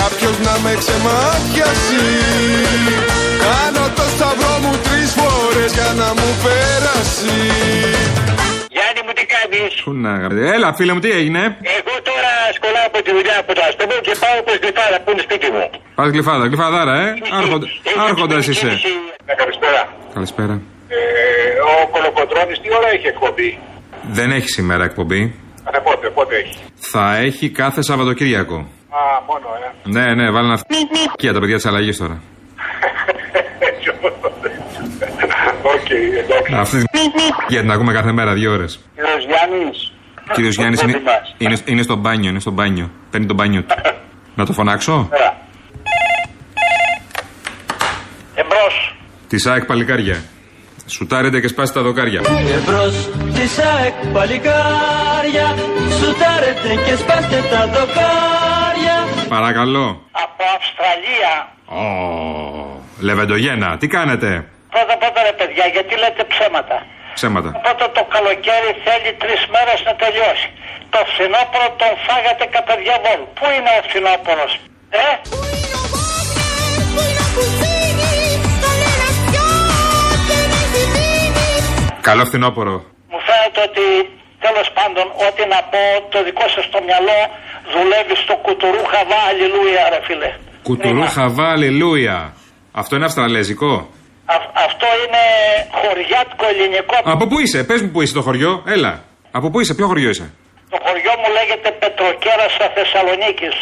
Κάποιος 0.00 0.36
να 0.46 0.54
με 0.64 0.72
ξεμάτιασει 0.80 2.04
Κάνω 3.44 3.84
το 3.98 4.04
σταυρό 4.14 4.52
μου 4.62 4.72
τρεις 4.86 5.10
φορές 5.18 5.70
για 5.78 5.90
να 6.00 6.08
μου 6.18 6.28
πέρασει 6.44 7.38
Γιάννη 8.74 9.00
μου 9.06 9.12
τι 9.18 9.24
κάνεις; 9.34 9.72
Πού 9.84 9.92
να 10.04 10.12
γρα- 10.22 10.52
Έλα, 10.54 10.68
φίλε 10.78 10.92
μου, 10.94 11.00
τι 11.04 11.10
έγινε; 11.20 11.42
Εγώ 11.78 11.94
τώρα 12.08 12.32
σκολάω 12.58 12.86
από 12.90 12.98
τη 13.04 13.10
δουλειά 13.16 13.36
από 13.42 13.52
το 13.58 13.62
αστεμό 13.68 13.96
και 14.06 14.14
πάω 14.22 14.38
προς 14.46 14.56
Γλυφάδα 14.62 14.96
που 15.04 15.10
είναι 15.12 15.22
σπίτι 15.28 15.48
μου. 15.54 15.64
Πας 15.98 16.08
γλυφάδα, 16.14 16.44
γλυφαδάρα, 16.50 16.94
ε. 17.06 17.08
Άρχοντα, 17.40 17.66
άρχοντας 18.08 18.46
είσαι. 18.52 18.70
Ναι, 19.26 19.34
καλησπέρα. 19.40 19.82
Καλησπέρα. 20.16 20.54
Ε, 20.94 21.82
ο 21.82 21.88
Κολοκοτρώνης 21.94 22.60
τι 22.60 22.68
ώρα 22.78 22.88
έχει 22.94 23.06
εκπομπή; 23.06 23.58
Δεν 24.18 24.30
έχει 24.30 24.48
σήμερα 24.48 24.84
εκπομπή. 24.84 25.34
Κάθε 25.64 25.80
πότε, 25.84 26.10
πότε 26.10 26.36
έχει; 26.36 26.58
Θα 26.74 27.16
έχει 27.16 27.50
κάθε 27.50 27.82
Σαββατοκύριακο. 27.82 28.56
Α, 28.56 28.98
μόνο, 29.28 29.46
ε. 29.64 29.88
Ναι, 29.96 30.14
ναι, 30.14 30.30
βάλει 30.30 30.48
να 30.48 30.56
φύγει 30.56 31.32
τα 31.32 31.40
παιδιά 31.40 31.56
της 31.56 31.66
αλλαγής 31.66 31.96
τώρα. 31.96 32.20
Οκ, 35.74 35.90
εντάξει. 35.90 36.54
Αυτή 36.54 36.84
γιατί 37.48 37.66
να 37.66 37.74
ακούμε 37.74 37.92
κάθε 37.92 38.12
μέρα 38.12 38.32
δύο 38.34 38.52
ώρες. 38.52 38.80
Κύριος 38.94 39.24
Γιάννης, 39.26 39.92
Κύριος 40.32 40.54
Γιάννης 40.54 40.80
Δεν 40.80 40.88
είναι, 40.88 40.98
θυμάσαι. 40.98 41.34
είναι, 41.38 41.56
είναι 41.64 41.82
στο 41.82 41.96
μπάνιο, 41.96 42.30
είναι 42.30 42.40
στο 42.40 42.50
μπάνιο. 42.50 42.90
Παίρνει 43.10 43.26
το 43.26 43.34
μπάνιο 43.34 43.62
του. 43.62 43.74
Να 44.34 44.46
το 44.46 44.52
φωνάξω; 44.52 45.08
Εμπρός. 48.34 48.96
Τη 49.28 49.38
ΣΑΕΚ 49.38 49.64
παλικάρια. 49.64 50.22
Σουτάρετε 50.86 51.40
και 51.40 51.48
σπάστε 51.48 51.78
τα 51.78 51.84
δοκάρια. 51.84 52.20
Εμπρός 52.56 52.94
της 53.34 53.58
ΑΕΚ 53.58 53.94
παλικάρια 54.12 55.46
Σουτάρετε 55.98 56.70
και 56.84 56.94
σπάστε 57.02 57.38
τα 57.50 57.60
δοκάρια 57.74 58.96
Παρακαλώ. 59.28 59.86
Από 60.24 60.44
Αυστραλία. 60.56 61.34
Ω, 61.82 61.84
Λεβεντογένα, 63.08 63.68
τι 63.80 63.86
κάνετε; 63.96 64.28
Πρώτα 64.74 64.94
πρώτα 65.02 65.20
ρε 65.28 65.34
παιδιά, 65.38 65.66
γιατί 65.74 65.92
λέτε 66.02 66.22
ψέματα; 66.32 66.76
Ψέματα. 67.18 67.50
Πρώτα 67.66 67.86
το 67.96 68.02
καλοκαίρι 68.14 68.70
θέλει 68.84 69.10
τρεις 69.22 69.40
μέρες 69.54 69.78
να 69.88 69.92
τελειώσει. 70.02 70.48
Το 70.94 71.00
φθινόπωρο 71.10 71.68
τον 71.80 71.92
φάγατε 72.06 72.44
κατά 72.56 72.74
διαβόλου. 72.82 73.26
Πού 73.38 73.44
είναι 73.56 73.70
ο 73.78 73.80
φθινόπωρος, 73.88 74.52
ε; 75.06 75.08
Καλό 82.08 82.24
φθινόπωρο. 82.28 82.76
Μου 83.12 83.20
φαίνεται 83.28 83.60
ότι 83.68 83.84
τέλος 84.44 84.68
πάντων, 84.78 85.06
ό,τι 85.26 85.42
να 85.54 85.60
πω, 85.72 85.82
το 86.14 86.18
δικό 86.28 86.46
σας 86.54 86.64
το 86.74 86.78
μυαλό 86.86 87.18
δουλεύει 87.74 88.16
στο 88.24 88.34
κουτουρού 88.44 88.82
χαβά, 88.92 89.20
αλληλούια, 89.30 89.82
ρε 89.92 90.00
φίλε. 90.06 90.30
Κουτουρού 90.68 91.04
χαβά, 91.16 91.46
αλληλούια. 91.54 92.18
Αυτό 92.80 92.92
είναι 92.96 93.04
αυστραλέζικο. 93.10 93.72
Α- 94.34 94.50
αυτό 94.66 94.86
είναι 95.02 95.22
χωριάτικο 95.80 96.44
ελληνικό. 96.52 96.96
Από 97.14 97.24
πού 97.30 97.36
είσαι, 97.44 97.58
πες 97.68 97.80
μου 97.82 97.90
πού 97.92 98.00
είσαι 98.02 98.14
το 98.18 98.22
χωριό, 98.26 98.52
έλα. 98.74 98.92
Από 99.38 99.46
πού 99.50 99.60
είσαι, 99.60 99.74
ποιο 99.74 99.86
χωριό 99.90 100.10
είσαι; 100.14 100.26
Το 100.72 100.78
χωριό 100.84 101.12
μου 101.20 101.28
λέγεται 101.38 101.68
Πετροκέρασα 101.82 102.64
Θεσσαλονίκης. 102.76 103.56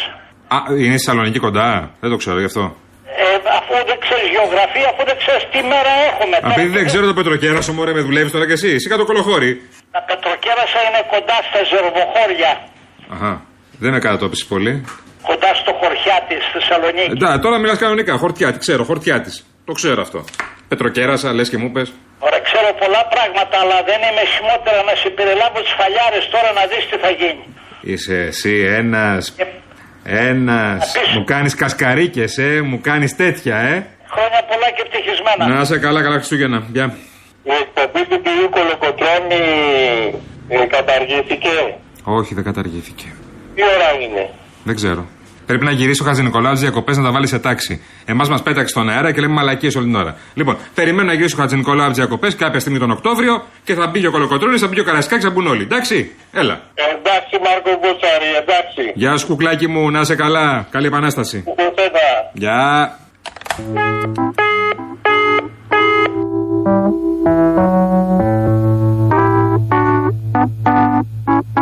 Α, 0.55 0.57
είναι 0.69 0.97
στη 0.97 1.05
Θεσσαλονίκη 1.05 1.39
κοντά. 1.39 1.69
Δεν 2.01 2.09
το 2.09 2.17
ξέρω 2.17 2.39
γι' 2.39 2.45
αυτό. 2.51 2.75
Ε, 3.21 3.25
αφού 3.59 3.73
δεν 3.89 3.97
ξέρεις 4.05 4.27
γεωγραφία, 4.35 4.87
αφού 4.93 5.01
δεν 5.09 5.17
ξέρεις 5.23 5.43
τι 5.53 5.59
μέρα 5.71 5.93
έχουμε. 6.09 6.35
Α, 6.45 6.47
Επειδή 6.51 6.71
δεν 6.77 6.85
ξέρω 6.89 7.05
το 7.11 7.15
πετροκέρασο, 7.19 7.71
μωρέ, 7.77 7.91
με 7.99 8.03
δουλεύεις 8.07 8.31
τώρα 8.35 8.45
κι 8.49 8.55
εσύ. 8.59 8.69
Εσύ 8.77 8.87
κάτω 8.91 9.03
κολοχώρη. 9.09 9.51
Τα 9.95 10.01
Πετροκέρασα 10.09 10.79
είναι 10.87 11.01
κοντά 11.13 11.37
στα 11.49 11.59
Ζερβοχώρια. 11.71 12.51
Αχα. 13.13 13.33
Δεν 13.83 13.91
με 13.95 13.99
κατατόπισε 14.05 14.45
πολύ. 14.53 14.73
Κοντά 15.29 15.49
στο 15.61 15.71
χωριά 15.79 16.17
της 16.29 16.41
Θεσσαλονίκη. 16.53 17.11
Εντάξει, 17.17 17.39
τώρα 17.45 17.57
μιλάς 17.63 17.77
κανονικά. 17.83 18.13
Χορτιάτη, 18.23 18.57
ξέρω, 18.65 18.83
χορτιάτη. 18.89 19.31
Το 19.67 19.73
ξέρω 19.79 20.01
αυτό. 20.01 20.19
Πετροκέρασα, 20.67 21.33
λες 21.33 21.49
και 21.49 21.57
μου 21.57 21.71
πες. 21.75 21.87
Ωραία, 22.25 22.39
ξέρω 22.49 22.69
πολλά 22.83 23.03
πράγματα, 23.13 23.55
αλλά 23.63 23.77
δεν 23.89 23.99
είμαι 24.07 24.23
χειμώτερα 24.33 24.79
να 24.89 24.93
σε 25.01 25.09
περιλάβω 25.17 25.57
τις 25.65 25.73
φαλιάρες 25.79 26.23
τώρα 26.33 26.49
να 26.59 26.63
δεις 26.71 26.83
τι 26.89 26.97
θα 27.03 27.09
γίνει. 27.21 27.43
Είσαι 27.91 28.15
εσύ 28.31 28.53
ένας. 28.81 29.21
Ένας. 30.03 30.93
Μου 31.15 31.23
κάνεις 31.23 31.55
κασκαρίκες, 31.55 32.37
ε. 32.37 32.61
Μου 32.61 32.81
κάνεις 32.81 33.15
τέτοια, 33.15 33.57
ε. 33.57 33.87
Χρόνια 34.07 34.43
πολλά 34.49 34.69
και 34.75 34.83
ευτυχισμένα. 34.85 35.55
Να 35.55 35.61
είσαι 35.61 35.77
καλά, 35.79 36.01
καλά 36.01 36.15
Χριστούγεννα. 36.15 36.63
Γεια. 36.71 36.95
Η 37.43 37.51
εκπομπή 37.61 38.05
του 38.09 38.21
κυρίου 38.21 38.49
Κολοκοτρώνη 38.49 39.43
ε, 40.47 40.65
καταργήθηκε; 40.65 41.49
Όχι, 42.03 42.33
δεν 42.33 42.43
καταργήθηκε. 42.43 43.05
Τι 43.55 43.61
ώρα 43.63 44.03
είναι; 44.03 44.29
Δεν 44.63 44.75
ξέρω. 44.75 45.05
Πρέπει 45.53 45.67
να 45.67 45.71
γυρίσει 45.71 46.01
ο 46.01 46.05
Χατζη 46.05 46.23
Νικολάου 46.23 46.55
διακοπές 46.55 46.97
να 46.97 47.03
τα 47.03 47.11
βάλει 47.11 47.27
σε 47.27 47.39
τάξη. 47.39 47.83
Εμάς 48.05 48.29
μας 48.29 48.41
πέταξε 48.43 48.67
στον 48.67 48.89
αέρα 48.89 49.11
και 49.11 49.21
λέμε 49.21 49.33
μαλακίες 49.33 49.75
όλη 49.75 49.85
την 49.85 49.95
ώρα. 49.95 50.15
Λοιπόν, 50.33 50.57
περιμένω 50.73 51.07
να 51.07 51.13
γυρίσει 51.13 51.35
ο 51.35 51.37
Χατζη 51.37 51.55
Νικολάου 51.55 51.93
διακοπές 51.93 52.35
κάποια 52.35 52.59
στιγμή 52.59 52.79
τον 52.79 52.91
Οκτώβριο 52.91 53.43
και 53.63 53.73
θα 53.73 53.87
μπει 53.87 53.99
και 53.99 54.07
ο 54.07 54.11
Κολοκοτρόνη, 54.11 54.57
θα 54.57 54.67
μπει 54.67 54.75
και 54.75 54.81
ο 54.81 54.83
Καρασκάκης, 54.83 55.23
θα 55.23 55.29
μπουν 55.29 55.47
όλοι. 55.47 55.61
Εντάξει, 55.61 56.11
έλα. 56.31 56.61
Εντάξει, 56.73 57.37
Μάρκο 57.43 57.69
Μπούτσαρη, 57.81 58.29
εντάξει. 58.41 58.91
Γεια 58.93 59.17
σου, 59.17 59.27
κουκλάκι 59.27 59.67
μου, 59.67 59.91
να 59.91 59.99
είσαι 59.99 60.15
καλά. 60.15 60.67
Καλή 60.69 60.87
επανάσταση. 60.87 61.41
Κουκουθέτα. 61.43 62.31
Γεια. 62.33 62.97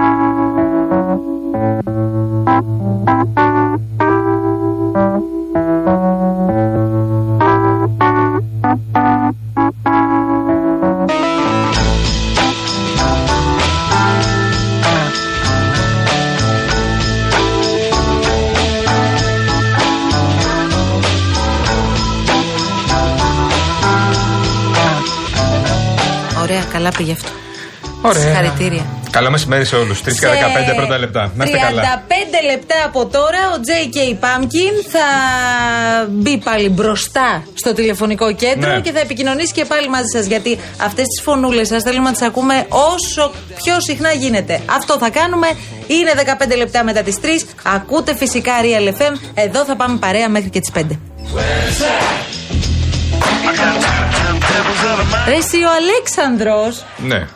Ωραία, 0.03 0.30
καλά 27.01 27.11
πήγε 27.11 27.11
αυτό. 27.11 27.29
Ωραία. 28.01 28.21
Συγχαρητήρια. 28.21 28.85
Καλό 29.11 29.31
μεσημέρι 29.31 29.65
σε 29.65 29.75
όλους. 29.75 30.01
3 30.01 30.03
και 30.03 30.11
Σε 30.11 30.27
15 30.71 30.75
πρώτα 30.75 30.97
λεπτά. 30.97 31.31
Να 31.35 31.43
είστε 31.43 31.57
35 31.57 31.61
καλά. 31.67 31.81
λεπτά 32.51 32.75
από 32.85 33.05
τώρα 33.05 33.39
ο 33.55 33.59
J.K. 33.67 33.97
Pumpkin 34.23 34.75
θα 34.91 35.05
μπει 36.09 36.37
πάλι 36.37 36.69
μπροστά 36.69 37.43
στο 37.53 37.73
τηλεφωνικό 37.73 38.33
κέντρο 38.33 38.71
Ναι. 38.73 38.79
και 38.79 38.91
θα 38.91 38.99
επικοινωνήσει 38.99 39.53
και 39.53 39.65
πάλι 39.65 39.89
μαζί 39.89 40.07
σας. 40.13 40.25
Γιατί 40.25 40.59
αυτές 40.81 41.05
τις 41.07 41.21
φωνούλες 41.23 41.67
σας 41.67 41.83
θέλουμε 41.83 42.03
να 42.03 42.11
τις 42.11 42.21
ακούμε 42.21 42.65
όσο 42.69 43.31
πιο 43.63 43.79
συχνά 43.79 44.11
γίνεται. 44.11 44.61
Αυτό 44.65 44.97
θα 44.97 45.09
κάνουμε. 45.09 45.47
Είναι 45.87 46.11
15 46.15 46.55
λεπτά 46.57 46.83
μετά 46.83 47.01
τις 47.01 47.15
3. 47.21 47.45
Ακούτε 47.75 48.15
φυσικά 48.15 48.53
Real 48.61 48.87
FM. 49.01 49.15
Εδώ 49.33 49.63
θα 49.65 49.75
πάμε 49.75 49.97
παρέα 49.97 50.29
μέχρι 50.29 50.49
και 50.49 50.59
τις 50.59 50.71
5. 50.71 50.99
Ρε 55.31 55.37
εσύ 55.37 55.57
ο 55.63 55.69
Αλέξανδρος 55.81 56.83
Ναι. 56.97 57.27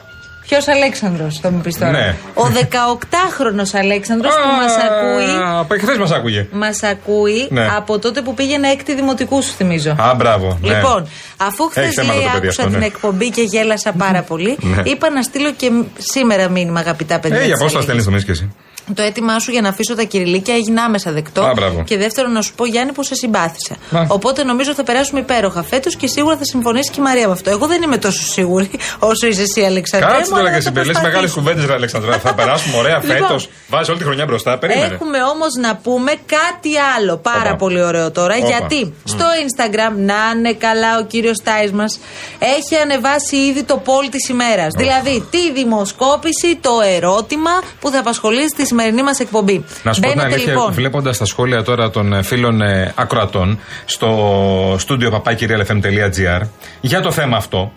Ποιος 0.48 0.68
Αλέξανδρος, 0.68 1.40
θα 1.42 1.52
μου 1.52 1.62
πεις 1.62 1.78
τώρα; 1.78 1.92
Ναι. 1.92 2.16
Ο 2.34 2.44
18χρονο 2.54 3.64
Αλέξανδρος 3.74 4.34
που 4.34 4.62
μας 4.62 4.74
ακούει. 4.78 5.58
Από 5.60 5.74
εχθέ 5.74 5.98
μας 5.98 6.12
άκουγε. 6.12 6.48
Μας 6.52 6.84
ακούει 6.84 7.48
Ναι. 7.52 7.68
από 7.78 8.00
τότε 8.00 8.22
που 8.22 8.34
πήγαινε 8.34 8.70
έκτη 8.70 8.96
δημοτικού, 8.96 9.42
σου 9.42 9.52
θυμίζω. 9.58 9.96
Α, 10.00 10.14
μπράβο. 10.16 10.58
ναι. 10.62 10.75
Λοιπόν, 10.75 11.08
αφού 11.38 11.68
χθες 11.70 11.86
Έχει 11.86 11.94
θέματα 11.94 12.14
λέει 12.14 12.24
το 12.25 12.32
παιδί 12.32 12.46
άκουσα 12.46 12.62
αυτό, 12.62 12.72
την 12.72 12.80
ναι. 12.80 12.86
εκπομπή 12.86 13.30
και 13.30 13.42
γέλασα 13.42 13.92
πάρα 13.98 14.22
πολύ, 14.22 14.58
Ναι. 14.62 14.82
είπα 14.86 15.10
να 15.10 15.22
στείλω 15.22 15.52
και 15.52 15.72
σήμερα 15.98 16.50
μήνυμα, 16.50 16.80
αγαπητά 16.80 17.20
παιδιά. 17.20 17.40
Ε, 17.40 17.46
για 17.46 17.54
της 17.54 17.64
πώ 17.64 17.70
θα 17.70 17.78
Αλήθειας. 17.78 17.84
στέλνεις 17.84 18.06
το 18.06 18.12
μίσο 18.12 18.25
και 18.25 18.32
εσύ. 18.32 18.54
Το 18.94 19.01
έτοιμά 19.01 19.39
σου 19.39 19.51
για 19.51 19.62
να 19.62 19.70
αφήσω 19.70 19.96
τα 19.96 20.04
κυριλίκια 20.04 20.56
έγινε 20.56 20.82
άμεσα 20.82 21.12
δεκτό. 21.12 21.42
Α, 21.42 21.51
μπράβο. 21.56 21.84
και 21.84 21.98
δεύτερον, 21.98 22.32
να 22.32 22.42
σου 22.42 22.54
πω 22.56 22.65
Γιάννη 22.65 22.92
που 22.92 23.04
σε 23.04 23.15
συμπάθησα. 23.15 23.74
Α. 23.92 24.06
Οπότε 24.08 24.44
νομίζω 24.44 24.74
θα 24.74 24.84
περάσουμε 24.84 25.20
υπέροχα 25.20 25.63
φέτος 25.63 25.96
και 25.96 26.08
σίγουρα 26.08 26.38
θα 26.38 26.44
συμφωνήσει 26.46 26.92
και 26.92 27.00
η 27.00 27.04
Μαρία 27.04 27.27
με 27.27 27.34
αυτό. 27.34 27.50
Εγώ 27.50 27.68
δεν 27.68 27.82
είμαι 27.82 27.98
τόσο 27.98 28.22
σίγουρη 28.25 28.70
όσο 29.12 29.27
είσαι 29.27 29.42
εσύ, 29.42 29.62
Αλεξανδρέ. 29.62 30.10
Κάτσε 30.10 30.32
μου, 30.32 30.38
τώρα 30.38 30.50
αλλά 30.50 30.58
και 30.58 30.63
θα 30.63 30.70
εσύ. 30.70 30.77
Λε 30.77 30.84
προσπαθήσω. 30.84 31.08
μεγάλες 31.12 31.32
κουβέντες, 31.32 31.65
ρε 31.65 31.74
Αλεξανδρά. 31.74 32.20
Θα 32.20 32.34
περάσουμε 32.34 32.77
ωραία 32.77 33.00
Λοιπόν. 33.04 33.18
φέτος. 33.18 33.50
Βάζεις 33.70 33.89
όλη 33.89 33.98
τη 33.98 34.04
χρονιά 34.04 34.25
μπροστά. 34.25 34.58
Περίμενε. 34.58 34.94
Έχουμε 34.94 35.18
όμως 35.24 35.50
να 35.62 35.75
πούμε 35.75 36.12
κάτι 36.25 36.70
άλλο 36.98 37.18
πάρα 37.18 37.50
Όπα. 37.50 37.56
πολύ 37.56 37.82
ωραίο 37.84 38.12
τώρα. 38.12 38.36
Όπα. 38.36 38.48
Γιατί 38.48 38.94
στο 39.04 39.25
Instagram, 39.46 39.94
να 39.98 40.15
είναι 40.36 40.54
καλά 40.54 40.98
ο 41.00 41.04
κύριος 41.04 41.38
Τάι 41.44 41.70
μας, 41.70 42.00
έχει 42.39 42.75
ανεβάσει 42.82 43.36
ήδη 43.36 43.63
το 43.63 43.82
poll 43.86 44.08
της 44.12 44.30
ημέρας. 44.30 44.74
Δηλαδή, 44.77 45.27
τη 45.30 45.51
δημοσκόπηση, 45.54 46.58
το 46.62 46.72
ερώτημα 46.96 47.51
που 47.80 47.89
θα 47.89 48.00
απασχολήσει 48.00 48.54
τη 48.56 48.65
σημερινή 48.75 49.03
μας 49.03 49.20
εκπομπή. 49.20 49.65
Να 49.84 49.94
σου 49.94 50.01
πω 50.01 50.08
την 50.08 50.15
Μπαίνετε 50.17 50.34
αλήθεια, 50.36 50.53
λοιπόν. 50.53 50.74
βλέποντας 50.74 51.17
τα 51.17 51.25
σχόλια 51.25 51.63
τώρα 51.63 51.89
των 51.89 52.13
ε, 52.13 52.24
φίλων 52.24 52.62
ε, 52.62 52.94
ακροατών 52.96 53.60
στο 53.86 54.75
στούντιο 54.79 55.10
papakirialfm.gr 55.24 56.41
για 56.82 57.01
το 57.01 57.12
θέμα 57.12 57.38
αυτό. 57.38 57.72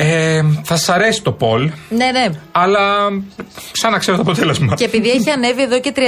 Ε, 0.00 0.40
θα 0.62 0.76
σα 0.76 0.94
αρέσει 0.94 1.22
το 1.22 1.36
poll, 1.40 1.68
Ναι, 1.88 2.10
ναι. 2.10 2.26
αλλά 2.52 3.08
σαν 3.72 3.90
να 3.92 3.98
ξέρω 3.98 4.16
το 4.16 4.22
αποτέλεσμα. 4.22 4.74
Και 4.74 4.84
επειδή 4.84 5.10
έχει 5.10 5.30
ανέβει 5.30 5.62
εδώ 5.62 5.80
και 5.80 5.92
33 5.96 6.00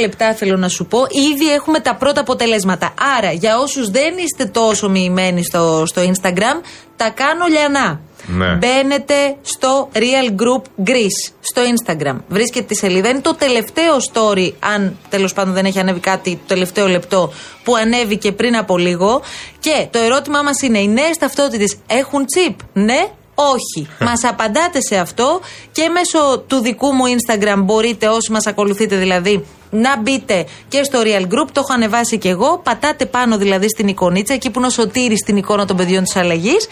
λεπτά, 0.00 0.34
θέλω 0.34 0.56
να 0.56 0.68
σου 0.68 0.86
πω, 0.86 0.98
ήδη 1.32 1.52
έχουμε 1.52 1.80
τα 1.80 1.94
πρώτα 1.94 2.20
αποτελέσματα. 2.20 2.94
Άρα, 3.18 3.32
για 3.32 3.58
όσους 3.58 3.90
δεν 3.90 4.14
είστε 4.18 4.44
τόσο 4.44 4.88
μοιημένοι 4.88 5.44
στο, 5.44 5.82
στο 5.86 6.02
Instagram, 6.02 6.60
τα 6.96 7.10
κάνω 7.10 7.46
λιανά. 7.50 8.00
Ναι. 8.26 8.54
Μπαίνετε 8.54 9.36
στο 9.42 9.88
Real 9.92 10.30
Group 10.30 10.88
Greece 10.88 11.32
στο 11.40 11.62
Instagram. 11.62 12.16
Βρίσκεται 12.28 12.66
τη 12.66 12.74
σελίδα. 12.76 13.08
Είναι 13.08 13.20
το 13.20 13.34
τελευταίο 13.34 13.96
story, 14.12 14.52
αν 14.58 14.96
τέλος 15.08 15.32
πάντων 15.32 15.54
δεν 15.54 15.64
έχει 15.64 15.78
ανέβει 15.78 16.00
κάτι, 16.00 16.30
το 16.30 16.42
τελευταίο 16.46 16.88
λεπτό 16.88 17.32
που 17.64 17.76
ανέβηκε 17.76 18.32
πριν 18.32 18.56
από 18.56 18.78
λίγο. 18.78 19.22
Και 19.60 19.86
το 19.90 19.98
ερώτημά 19.98 20.42
μας 20.42 20.62
είναι: 20.62 20.78
Οι 20.78 20.88
νέες 20.88 21.16
ταυτότητες 21.18 21.76
έχουν 21.86 22.24
chip, 22.36 22.54
ναι. 22.72 23.08
Όχι. 23.34 23.88
Μας 24.06 24.24
απαντάτε 24.24 24.80
σε 24.80 24.96
αυτό 24.96 25.40
και 25.72 25.88
μέσω 25.88 26.38
του 26.46 26.60
δικού 26.60 26.92
μου 26.92 27.04
Instagram 27.04 27.58
μπορείτε, 27.64 28.08
όσοι 28.08 28.32
μας 28.32 28.46
ακολουθείτε 28.46 28.96
δηλαδή, 28.96 29.44
να 29.74 30.00
μπείτε 30.00 30.46
και 30.68 30.82
στο 30.82 31.00
Real 31.04 31.22
Group. 31.22 31.48
Το 31.52 31.60
έχω 31.60 31.72
ανεβάσει 31.72 32.18
και 32.18 32.28
εγώ. 32.28 32.60
Πατάτε 32.64 33.06
πάνω 33.06 33.36
δηλαδή 33.38 33.68
στην 33.68 33.88
εικονίτσα, 33.88 34.34
εκεί 34.34 34.50
που 34.50 34.58
είναι 34.58 34.66
ο 34.66 34.70
Σωτήρης 34.70 35.18
στην 35.18 35.36
εικόνα 35.36 35.64
των 35.66 35.76
παιδιών 35.76 36.04
της 36.04 36.16
αλλαγής. 36.16 36.68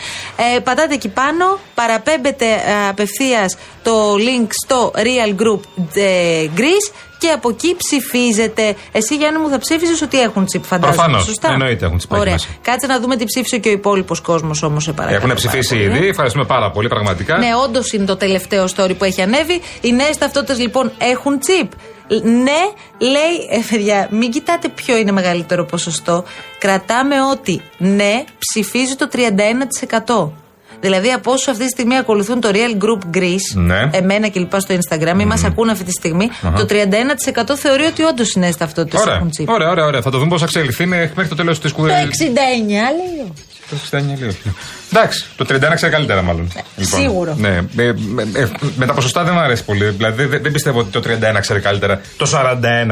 Ε, 0.56 0.58
πατάτε 0.58 0.94
εκεί 0.94 1.08
πάνω, 1.08 1.58
παραπέμπετε 1.74 2.44
ε, 2.44 2.88
απευθείας 2.88 3.56
το 3.82 4.14
link 4.14 4.46
στο 4.64 4.92
Real 4.96 5.30
Group 5.42 5.60
ε, 5.94 6.46
Greece 6.56 6.92
και 7.18 7.28
από 7.28 7.48
εκεί 7.48 7.76
ψηφίζετε. 7.76 8.74
Εσύ, 8.92 9.16
Γιάννη 9.16 9.38
μου, 9.40 9.48
θα 9.48 9.58
ψήφιζε 9.58 10.04
ότι 10.04 10.20
έχουν 10.20 10.44
τσιπ, 10.44 10.64
φαντάζομαι. 10.64 10.96
Προφανώς. 10.96 11.24
Σωστά; 11.24 11.52
Εννοείται 11.52 11.84
έχουν 11.84 11.98
τσιπάκι 11.98 12.20
Ωραία. 12.20 12.32
μέσα. 12.32 12.46
Κάτσε 12.62 12.86
να 12.86 13.00
δούμε 13.00 13.16
τι 13.16 13.24
ψήφισε 13.24 13.58
και 13.58 13.68
ο 13.68 13.72
υπόλοιπος 13.72 14.20
κόσμος 14.20 14.62
όμως, 14.62 14.82
σε 14.84 14.92
παρακαλώ. 14.92 15.22
Έχουν 15.22 15.34
ψηφίσει 15.34 15.74
πάρα 15.74 15.86
πολύ. 15.86 15.98
ήδη. 15.98 16.08
Ευχαριστούμε 16.08 16.44
πάρα 16.44 16.70
πολύ, 16.70 16.88
πραγματικά. 16.88 17.38
Ναι, 17.38 17.50
όντως 17.64 17.92
είναι 17.92 18.04
το 18.04 18.16
τελευταίο 18.16 18.64
story 18.76 18.94
που 18.98 19.04
έχει 19.04 19.22
ανέβει. 19.22 19.60
Οι 19.80 19.92
νέες 19.92 20.18
ταυτότητες 20.18 20.58
λοιπόν 20.58 20.92
έχουν 20.98 21.38
τσιπ. 21.38 21.70
Λ- 22.12 22.24
Ναι, 22.24 22.60
λέει, 22.98 23.34
ε, 23.50 23.58
παιδιά, 23.70 24.08
μην 24.10 24.30
κοιτάτε 24.30 24.68
ποιο 24.68 24.96
είναι 24.96 25.12
μεγαλύτερο 25.12 25.64
ποσοστό. 25.64 26.24
Κρατάμε 26.58 27.14
ότι 27.32 27.62
ναι, 27.78 28.24
ψηφίζει 28.38 28.94
το 28.94 29.08
31%. 29.12 30.32
Δηλαδή 30.80 31.12
από 31.12 31.32
όσου 31.32 31.50
αυτή 31.50 31.64
τη 31.64 31.70
στιγμή 31.70 31.96
ακολουθούν 31.96 32.40
το 32.40 32.50
Real 32.52 32.82
Group 32.84 33.16
Greece, 33.16 33.54
Ναι. 33.54 33.88
εμένα 33.92 34.28
και 34.28 34.40
λοιπά 34.40 34.60
στο 34.60 34.74
Instagram, 34.74 35.20
ή 35.20 35.24
μας 35.24 35.44
ακούνε 35.44 35.72
αυτή 35.72 35.84
τη 35.84 35.90
στιγμή, 35.92 36.30
Αχα. 36.42 36.52
το 36.56 36.66
31% 36.66 37.56
θεωρεί 37.56 37.84
ότι 37.84 38.02
όντως 38.02 38.32
οι 38.34 38.38
νέε 38.38 38.52
ταυτότητε 38.58 38.98
Ωραία. 39.00 39.14
έχουν 39.14 39.30
τσιπ. 39.30 39.48
ωραία, 39.48 39.70
ωραία, 39.70 39.84
ωραία. 39.84 40.02
Θα 40.02 40.10
το 40.10 40.18
δούμε 40.18 40.28
πώς 40.30 40.38
θα 40.40 40.44
εξελιχθεί 40.46 40.86
μέχρι 40.86 41.10
μέχρι 41.14 41.28
το 41.28 41.34
τέλος 41.36 41.60
της 41.60 41.70
Το 41.70 41.76
κουβέντα. 41.76 41.98
69, 42.00 42.90
λέει. 42.96 43.32
Το 43.72 43.96
69 43.98 44.02
λέει 44.18 44.28
όχι. 44.28 44.54
Εντάξει, 44.92 45.24
το 45.36 45.46
31 45.48 45.74
ξέρει 45.74 45.92
καλύτερα 45.92 46.22
μάλλον. 46.22 46.52
σίγουρο. 46.80 47.34
Ναι, 47.38 47.48
ε, 47.76 47.82
ε, 47.82 47.88
ε, 48.32 48.48
με 48.76 48.86
τα 48.86 48.94
ποσοστά 48.94 49.24
δεν 49.24 49.32
μου 49.34 49.40
αρέσει 49.40 49.64
πολύ. 49.64 49.88
Δηλαδή 49.88 50.24
δεν, 50.24 50.42
δεν 50.42 50.52
πιστεύω 50.52 50.78
ότι 50.78 50.90
το 50.90 51.02
31 51.36 51.40
ξέρει 51.40 51.60
καλύτερα. 51.60 52.00
Το 52.16 52.30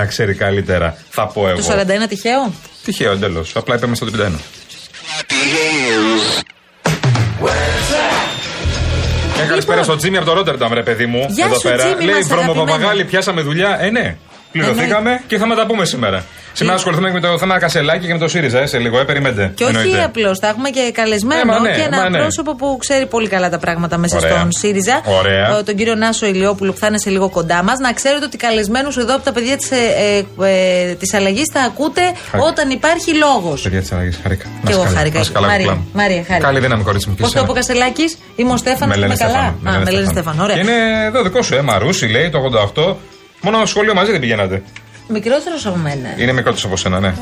41 0.02 0.06
ξέρει 0.08 0.34
καλύτερα, 0.34 0.96
θα 1.10 1.26
πω 1.26 1.48
εγώ. 1.48 1.60
Το 1.60 1.74
41 2.04 2.08
τυχαίο; 2.08 2.52
Τυχαίο 2.84 3.12
εντελώς. 3.12 3.52
Απλά 3.56 3.74
είπαμε 3.74 3.94
στο 3.94 4.06
31. 4.06 4.30
Μια 9.36 9.48
καλησπέρα 9.48 9.82
στο 9.82 9.96
Τζίμι 9.96 10.16
από 10.16 10.26
το 10.26 10.32
Ρότερνταμ, 10.32 10.72
ρε 10.72 10.82
παιδί 10.82 11.06
μου. 11.06 11.18
Λοιπόν. 11.18 11.34
Γεια 11.34 11.44
εδώ 11.44 11.54
σου, 11.54 11.68
πέρα. 11.68 11.84
Τζίμι 11.84 12.04
Λέει 12.04 12.14
μας, 12.14 12.26
βρωμοπαπαγάλη, 12.26 12.82
αγαπημένε. 12.82 13.08
πιάσαμε 13.08 13.40
δουλειά. 13.40 13.78
Ε, 13.80 13.90
ναι. 13.90 14.16
Πληρωθήκαμε 14.52 15.20
και 15.26 15.38
θα 15.38 15.46
με 15.46 15.54
τα 15.54 15.66
πούμε 15.66 15.84
σήμερα. 15.84 16.24
Σήμερα 16.52 16.76
ασχοληθούμε 16.76 17.10
με 17.12 17.20
το 17.20 17.38
θέμα 17.38 17.58
Κασελάκη 17.58 18.06
και 18.06 18.12
με 18.12 18.18
το 18.18 18.28
ΣΥΡΙΖΑ, 18.28 18.58
ε, 18.60 18.66
σε 18.66 18.78
λίγο, 18.78 18.98
ε, 18.98 19.04
περιμένετε. 19.04 19.52
Και 19.54 19.64
όχι 19.64 19.76
Εννοείται. 19.76 20.02
απλώς, 20.04 20.38
θα 20.38 20.48
έχουμε 20.48 20.70
και 20.70 20.90
καλεσμένο 20.94 21.40
Ε, 21.40 21.44
μα 21.44 21.60
ναι, 21.60 21.70
και 21.74 21.80
ένα 21.80 21.96
μα 21.96 22.08
ναι. 22.08 22.18
πρόσωπο 22.18 22.54
που 22.54 22.76
ξέρει 22.80 23.06
πολύ 23.06 23.28
καλά 23.28 23.50
τα 23.50 23.58
πράγματα 23.58 23.98
μέσα 23.98 24.16
Ωραία. 24.16 24.30
στον 24.30 24.48
ΣΥΡΙΖΑ. 24.52 25.00
Ωραία. 25.04 25.56
Ο- 25.56 25.62
Τον 25.64 25.74
κύριο 25.74 25.94
Νάσο 25.94 26.26
Ηλιόπουλο 26.26 26.72
που 26.72 26.78
θα 26.78 26.86
είναι 26.86 26.98
σε 26.98 27.10
λίγο 27.10 27.28
κοντά 27.30 27.62
μας. 27.62 27.78
Να 27.78 27.92
ξέρετε 27.92 28.24
ότι 28.24 28.36
καλεσμένους 28.36 28.96
εδώ 28.96 29.14
από 29.14 29.24
τα 29.24 29.32
παιδιά 29.32 29.56
της 29.56 29.70
ε, 29.70 30.24
ε, 30.42 30.92
της 30.94 31.14
αλλαγής 31.14 31.50
θα 31.52 31.60
ακούτε 31.60 32.00
Χάρηκα. 32.30 32.48
όταν 32.48 32.70
υπάρχει 32.70 33.14
λόγος. 33.14 33.62
Παιδιά 33.62 33.80
της 33.80 33.92
αλλαγής, 33.92 34.18
χαρήκα. 34.22 34.44
Και 34.66 34.72
εγώ 34.72 34.82
χάρηκα. 34.94 35.20
Μαρία, 35.40 35.78
Μαρία, 35.92 36.24
χάρηκα. 36.26 36.46
Καλή 36.46 36.60
δύναμη, 36.60 36.82
κορίτσι 36.82 37.08
μου. 37.08 37.14
και 37.14 37.22
Πώς 37.22 37.32
το 37.32 37.38
εσένα. 37.38 37.52
είπε 37.52 37.58
ο 37.58 37.62
Κασελάκης, 37.62 38.18
είμαι 38.36 38.52
ο 38.52 38.56
Στέφανος, 38.56 38.96
Με 38.96 39.04
είμαι 39.04 39.06
λένε 39.06 39.16
καλά. 39.18 39.54
Στέφανο, 39.60 39.76
Α, 39.76 39.84
με 39.84 39.90
λένε 39.90 40.06
Στέφανο, 40.10 40.42
ωραία. 40.42 40.54
Και 40.56 40.60
είναι 40.60 41.04
εδώ 41.06 41.22
δικό 41.22 41.42
σου, 41.42 41.54
ε, 41.54 41.60
Μαρούσι 41.62 42.06
λέει 42.06 42.30
το 42.30 42.38
88. 42.38 42.96
Μόνο 43.42 43.64
σχολείο 43.66 43.94
μαζί 43.94 44.10
δεν 44.10 44.20
πηγαίνατε. 44.20 44.62
Μικρότερος 45.10 45.66
από 45.66 45.76
μένα. 45.76 46.08
Είναι 46.16 46.32
μικρότερος 46.32 46.64
από 46.64 46.76
σένα, 46.76 47.00
ναι. 47.00 47.14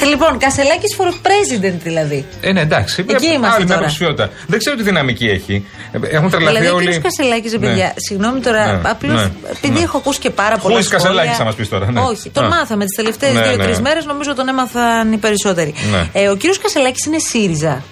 Ε, 0.00 0.04
Λοιπόν, 0.04 0.38
Κασελάκης 0.38 0.96
for 0.98 1.06
president 1.06 1.74
δηλαδή. 1.82 2.26
Ε, 2.40 2.52
ναι, 2.52 2.60
εντάξει. 2.60 3.04
Εκεί 3.08 3.26
Ε, 3.26 3.32
είμαστε 3.32 3.48
Άλλη 3.56 3.64
μια 3.64 3.66
τώρα. 3.66 3.78
υποψηφιότητα. 3.78 4.30
Δεν 4.46 4.58
ξέρω 4.58 4.76
τι 4.76 4.82
δυναμική 4.82 5.26
έχει. 5.26 5.66
Ε, 5.92 5.98
Έχουν 6.16 6.30
τρελαθεί 6.30 6.56
Δηλαδή, 6.56 6.66
ο 6.66 6.74
όλοι. 6.74 6.98
κ. 6.98 7.02
Κασελάκης, 7.02 7.52
ρε 7.52 7.58
Ναι. 7.58 7.66
παιδιά, 7.66 7.92
συγγνώμη 7.96 8.40
τώρα, 8.40 8.72
Ναι, 8.72 8.80
απλώς 8.90 9.22
ναι, 9.22 9.30
επειδή 9.50 9.72
ναι. 9.78 9.80
έχω 9.84 9.96
ακούσει 9.98 10.18
και 10.18 10.30
πάρα 10.30 10.56
πολλά. 10.58 10.74
Χωρίς 10.74 10.86
σχόλια- 10.86 11.04
Κασελάκης 11.06 11.36
θα 11.36 11.44
μας 11.44 11.54
πεις 11.54 11.68
τώρα, 11.68 11.90
ναι. 11.92 12.00
Όχι, 12.00 12.30
τον 12.30 12.44
Α. 12.44 12.48
μάθαμε 12.48 12.84
τις 12.84 12.96
τελευταίες 12.96 13.32
Ναι, 13.34 13.42
δύο-τρεις 13.42 13.76
ναι. 13.76 13.82
μέρες, 13.88 14.04
νομίζω 14.04 14.34
τον 14.34 14.48
έμαθαν 14.48 15.12
οι 15.12 15.16
περισσότεροι. 15.18 15.74
Ναι. 15.92 16.20
Ε, 16.22 16.28
ο 16.28 16.36
κύριος 16.36 16.58
Κασελάκης 16.58 17.04
είναι 17.04 17.18
ΣΥΡΙΖΑ. 17.18 17.82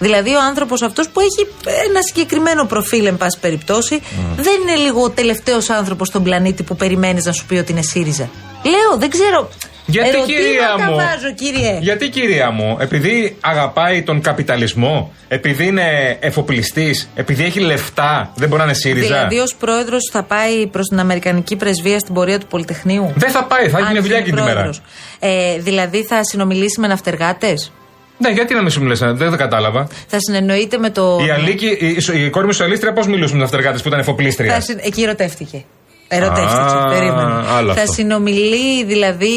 Δηλαδή 0.00 0.34
ο 0.34 0.40
άνθρωπος 0.48 0.82
αυτός 0.82 1.08
που 1.08 1.20
έχει 1.20 1.48
ένα 1.88 2.02
συγκεκριμένο 2.02 2.64
προφίλ, 2.64 3.06
εν 3.06 3.16
πάση 3.16 3.38
περιπτώσει, 3.40 4.00
δεν 4.36 4.54
είναι 4.62 4.74
λίγο 4.74 5.02
ο 5.02 5.10
τελευταίος 5.10 5.70
άνθρωπος 5.70 6.08
στον 6.08 6.22
πλανήτη 6.22 6.62
που 6.62 6.76
περιμένεις 6.76 7.24
να 7.24 7.32
σου 7.32 7.44
πει 7.46 7.54
ότι 7.54 7.72
είναι 7.72 7.82
ΣΥΡΙΖΑ. 7.82 8.28
Λέω, 8.64 8.98
δεν 8.98 9.10
ξέρω. 9.10 9.48
Γιατί 9.86 10.08
Ερωτήματα 10.08 10.42
κυρία 10.42 10.88
μου. 10.88 10.94
βάζω, 10.96 11.34
κύριε. 11.34 11.78
Γιατί 11.80 12.08
κυρία 12.08 12.50
μου, 12.50 12.76
επειδή 12.80 13.36
αγαπάει 13.40 14.02
τον 14.02 14.20
καπιταλισμό, 14.20 15.12
επειδή 15.28 15.66
είναι 15.66 16.16
εφοπλιστής, 16.20 17.08
επειδή 17.14 17.44
έχει 17.44 17.60
λεφτά, 17.60 18.32
δεν 18.34 18.48
μπορεί 18.48 18.60
να 18.60 18.66
είναι 18.66 18.74
ΣΥΡΙΖΑ; 18.76 19.06
Δηλαδή, 19.06 19.38
ως 19.38 19.54
πρόεδρος 19.54 20.10
θα 20.12 20.22
πάει 20.24 20.66
προς 20.66 20.86
την 20.88 20.98
Αμερικανική 20.98 21.56
πρεσβεία 21.56 21.98
στην 21.98 22.14
πορεία 22.14 22.38
του 22.38 22.46
Πολυτεχνείου; 22.46 23.12
Δεν 23.16 23.30
θα 23.30 23.44
πάει, 23.44 23.68
θα 23.68 23.78
Αν 23.78 23.86
γίνει 23.86 23.98
δουλειά 24.00 24.18
γίνει 24.18 24.28
εκείνη 24.28 24.36
τη 24.36 24.42
μέρα. 24.42 24.60
πρόεδρος. 24.60 24.82
Ε, 25.18 25.58
δηλαδή, 25.58 26.04
θα 26.04 26.24
συνομιλήσει 26.24 26.80
με 26.80 26.86
ναυτεργάτες; 26.86 27.72
Ναι, 28.22 28.30
γιατί 28.30 28.54
να 28.54 28.60
μην 28.62 28.70
σου 28.70 28.82
μιλήσει, 28.82 29.04
δεν 29.12 29.30
το 29.30 29.36
κατάλαβα. 29.36 29.88
Θα 30.06 30.16
συνεννοείται 30.20 30.78
με 30.78 30.90
το. 30.90 31.18
Η, 31.26 31.30
Αλίκη, 31.30 31.66
η, 31.66 31.86
η, 32.14 32.24
η 32.24 32.30
κόρη 32.30 32.46
μου 32.46 32.52
σου 32.52 32.64
Αλίστρια 32.64 32.92
πώς 32.92 33.06
μιλούσε 33.06 33.32
με 33.34 33.38
τους 33.40 33.48
αυτεργάτες 33.48 33.82
που 33.82 33.88
ήταν 33.88 34.00
εφοπλίστρια; 34.00 34.54
Θα 34.54 34.60
συ- 34.60 34.78
Εκεί 34.86 35.02
ερωτεύτηκε. 35.02 35.64
Ερωτεύτηκε. 36.12 36.76
Α, 36.76 36.84
περίμενε. 36.88 37.32
άλλο 37.56 37.74
θα 37.74 37.80
αυτό. 37.80 37.92
συνομιλεί 37.92 38.84
δηλαδή 38.84 39.34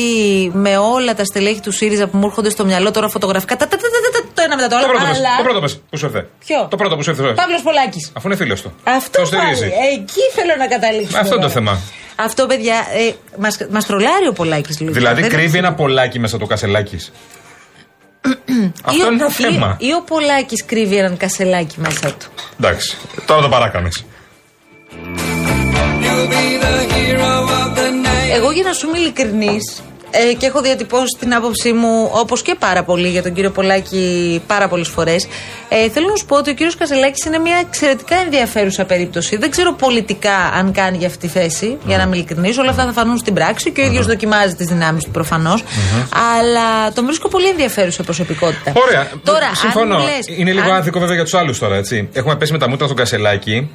με 0.54 0.78
όλα 0.78 1.16
τα 1.16 1.26
στελέχη 1.26 1.60
του 1.62 1.72
ΣΥΡΙΖΑ 1.72 2.08
που 2.08 2.18
μου 2.18 2.26
έρχονται 2.26 2.50
στο 2.50 2.66
μυαλό 2.66 2.92
τώρα 2.92 3.10
φωτογραφικά. 3.10 3.56
Τα, 3.58 3.68
τα, 3.68 3.78
τα, 3.78 3.84
τα, 3.84 4.20
τα, 4.22 4.28
το 4.34 4.42
ένα 4.46 4.56
μετά 4.56 4.68
το 4.68 4.76
άλλο. 4.76 4.86
Το 4.86 4.92
πρώτο, 4.92 5.06
πες, 5.08 5.18
αλλά... 5.18 5.30
το 5.38 5.44
πρώτο 5.44 5.60
πες, 5.60 5.82
που 5.90 5.98
σου 5.98 6.06
ήρθε. 6.06 6.28
Ποιο; 6.46 6.68
Το 6.70 6.76
πρώτο 6.76 6.96
που 6.96 7.04
σου 7.04 7.10
ήρθε. 7.10 7.24
Παύλος 7.24 7.62
Πολάκης. 7.62 8.12
Αφού 8.14 8.28
είναι 8.28 8.36
φίλος 8.38 8.62
του. 8.62 8.74
Αυτό 8.84 9.20
Το 9.20 9.26
στηρίζει. 9.26 9.60
πάλι. 9.60 9.72
Εκεί 9.94 10.22
θέλω 10.36 10.54
να 10.58 10.68
καταλήξω. 10.68 11.18
Αυτό 11.18 11.36
είναι 11.36 11.46
το 11.46 11.52
τώρα. 11.52 11.54
θέμα. 11.54 11.80
Αυτό, 12.16 12.46
παιδιά, 12.46 12.76
ε, 12.76 13.12
μας, 13.40 13.58
μας 13.72 13.86
τρολάρει 13.86 14.28
ο 14.30 14.34
Πολάκης 14.34 14.80
λίγο. 14.80 14.94
Δηλαδή 14.94 15.22
Δεν 15.22 15.30
κρύβει 15.30 15.48
είναι- 15.58 15.68
ένα 15.68 15.74
πολλάκι 15.74 16.20
μέσα 16.20 16.38
το 16.38 16.46
κασελάκι. 16.46 16.98
Αυτό 18.84 18.98
Ή 18.98 19.02
ο- 19.02 19.06
είναι 19.12 19.24
ένα 19.24 19.26
ή- 19.28 19.32
θέμα. 19.32 19.76
Ή 19.80 19.94
ο 19.94 20.02
Πολάκης 20.02 20.66
κρύβει 20.66 20.96
έναν 20.96 21.18
κασελάκι 21.18 21.76
μέσα 21.80 22.08
του. 22.14 22.28
Εντάξει, 22.60 22.98
τώρα 23.26 23.42
το 23.42 23.50
παράκανε. 23.50 23.90
Εγώ 28.34 28.52
για 28.52 28.64
να 28.64 28.74
σου 28.74 28.88
είμαι 28.88 28.98
ειλικρινής 28.98 29.82
ε, 30.30 30.34
και 30.34 30.46
έχω 30.46 30.62
διατυπώσει 30.62 31.18
την 31.20 31.34
άποψή 31.34 31.74
μου 31.74 32.10
όπως 32.14 32.42
και 32.42 32.56
πάρα 32.60 32.84
πολύ 32.84 33.08
για 33.10 33.24
τον 33.24 33.34
κύριο 33.34 33.52
Πολάκη 33.52 34.42
πάρα 34.48 34.68
πολλές 34.68 34.88
φορές 34.88 35.28
ε, 35.70 35.90
θέλω 35.90 36.08
να 36.08 36.16
σου 36.16 36.26
πω 36.26 36.36
ότι 36.38 36.50
ο 36.50 36.54
κύριος 36.54 36.76
Κασελάκης 36.76 37.26
είναι 37.26 37.38
μια 37.38 37.58
εξαιρετικά 37.68 38.16
ενδιαφέρουσα 38.16 38.86
περίπτωση 38.86 39.38
δεν 39.38 39.50
ξέρω 39.52 39.74
πολιτικά 39.74 40.36
αν 40.36 40.72
κάνει 40.72 40.98
για 40.98 41.08
αυτή 41.08 41.20
τη 41.20 41.28
θέση 41.28 41.78
για 41.86 41.98
να 41.98 42.04
είμαι 42.04 42.16
ειλικρινής 42.16 42.58
όλα 42.58 42.70
αυτά 42.70 42.86
θα 42.86 42.92
φανούν 42.92 43.18
στην 43.18 43.34
πράξη 43.34 43.72
και 43.72 43.82
ο 43.82 43.86
ίδιος 43.86 44.06
δοκιμάζει 44.06 44.54
τις 44.56 44.68
δυνάμεις 44.68 45.04
του 45.04 45.12
προφανώς 45.12 45.64
αλλά 46.40 46.92
τον 46.94 47.06
βρίσκω 47.06 47.28
πολύ 47.28 47.48
ενδιαφέρουσα 47.48 48.04
προσωπικότητα 48.04 48.72
Ωραία. 48.88 49.08
Τώρα, 49.24 49.52
Συμφωνώ. 49.56 49.96
αν 49.96 50.02
μου 50.02 50.08
λες, 50.08 50.38
είναι 50.38 50.52
λίγο 50.52 50.70
αν- 50.72 50.76
άδικο 50.78 51.00
βέβαια 51.00 51.16
για 51.16 51.24
τους 51.24 51.34
άλλους 51.34 51.60
τώρα, 51.60 51.76
έτσι. 51.76 52.10
Έχουμε 52.14 52.36
πέσει 52.36 52.52
με 52.52 52.58
τα 52.58 52.70
μούτρα 52.70 52.86
στον 52.86 52.98
κασελάκι. 52.98 53.70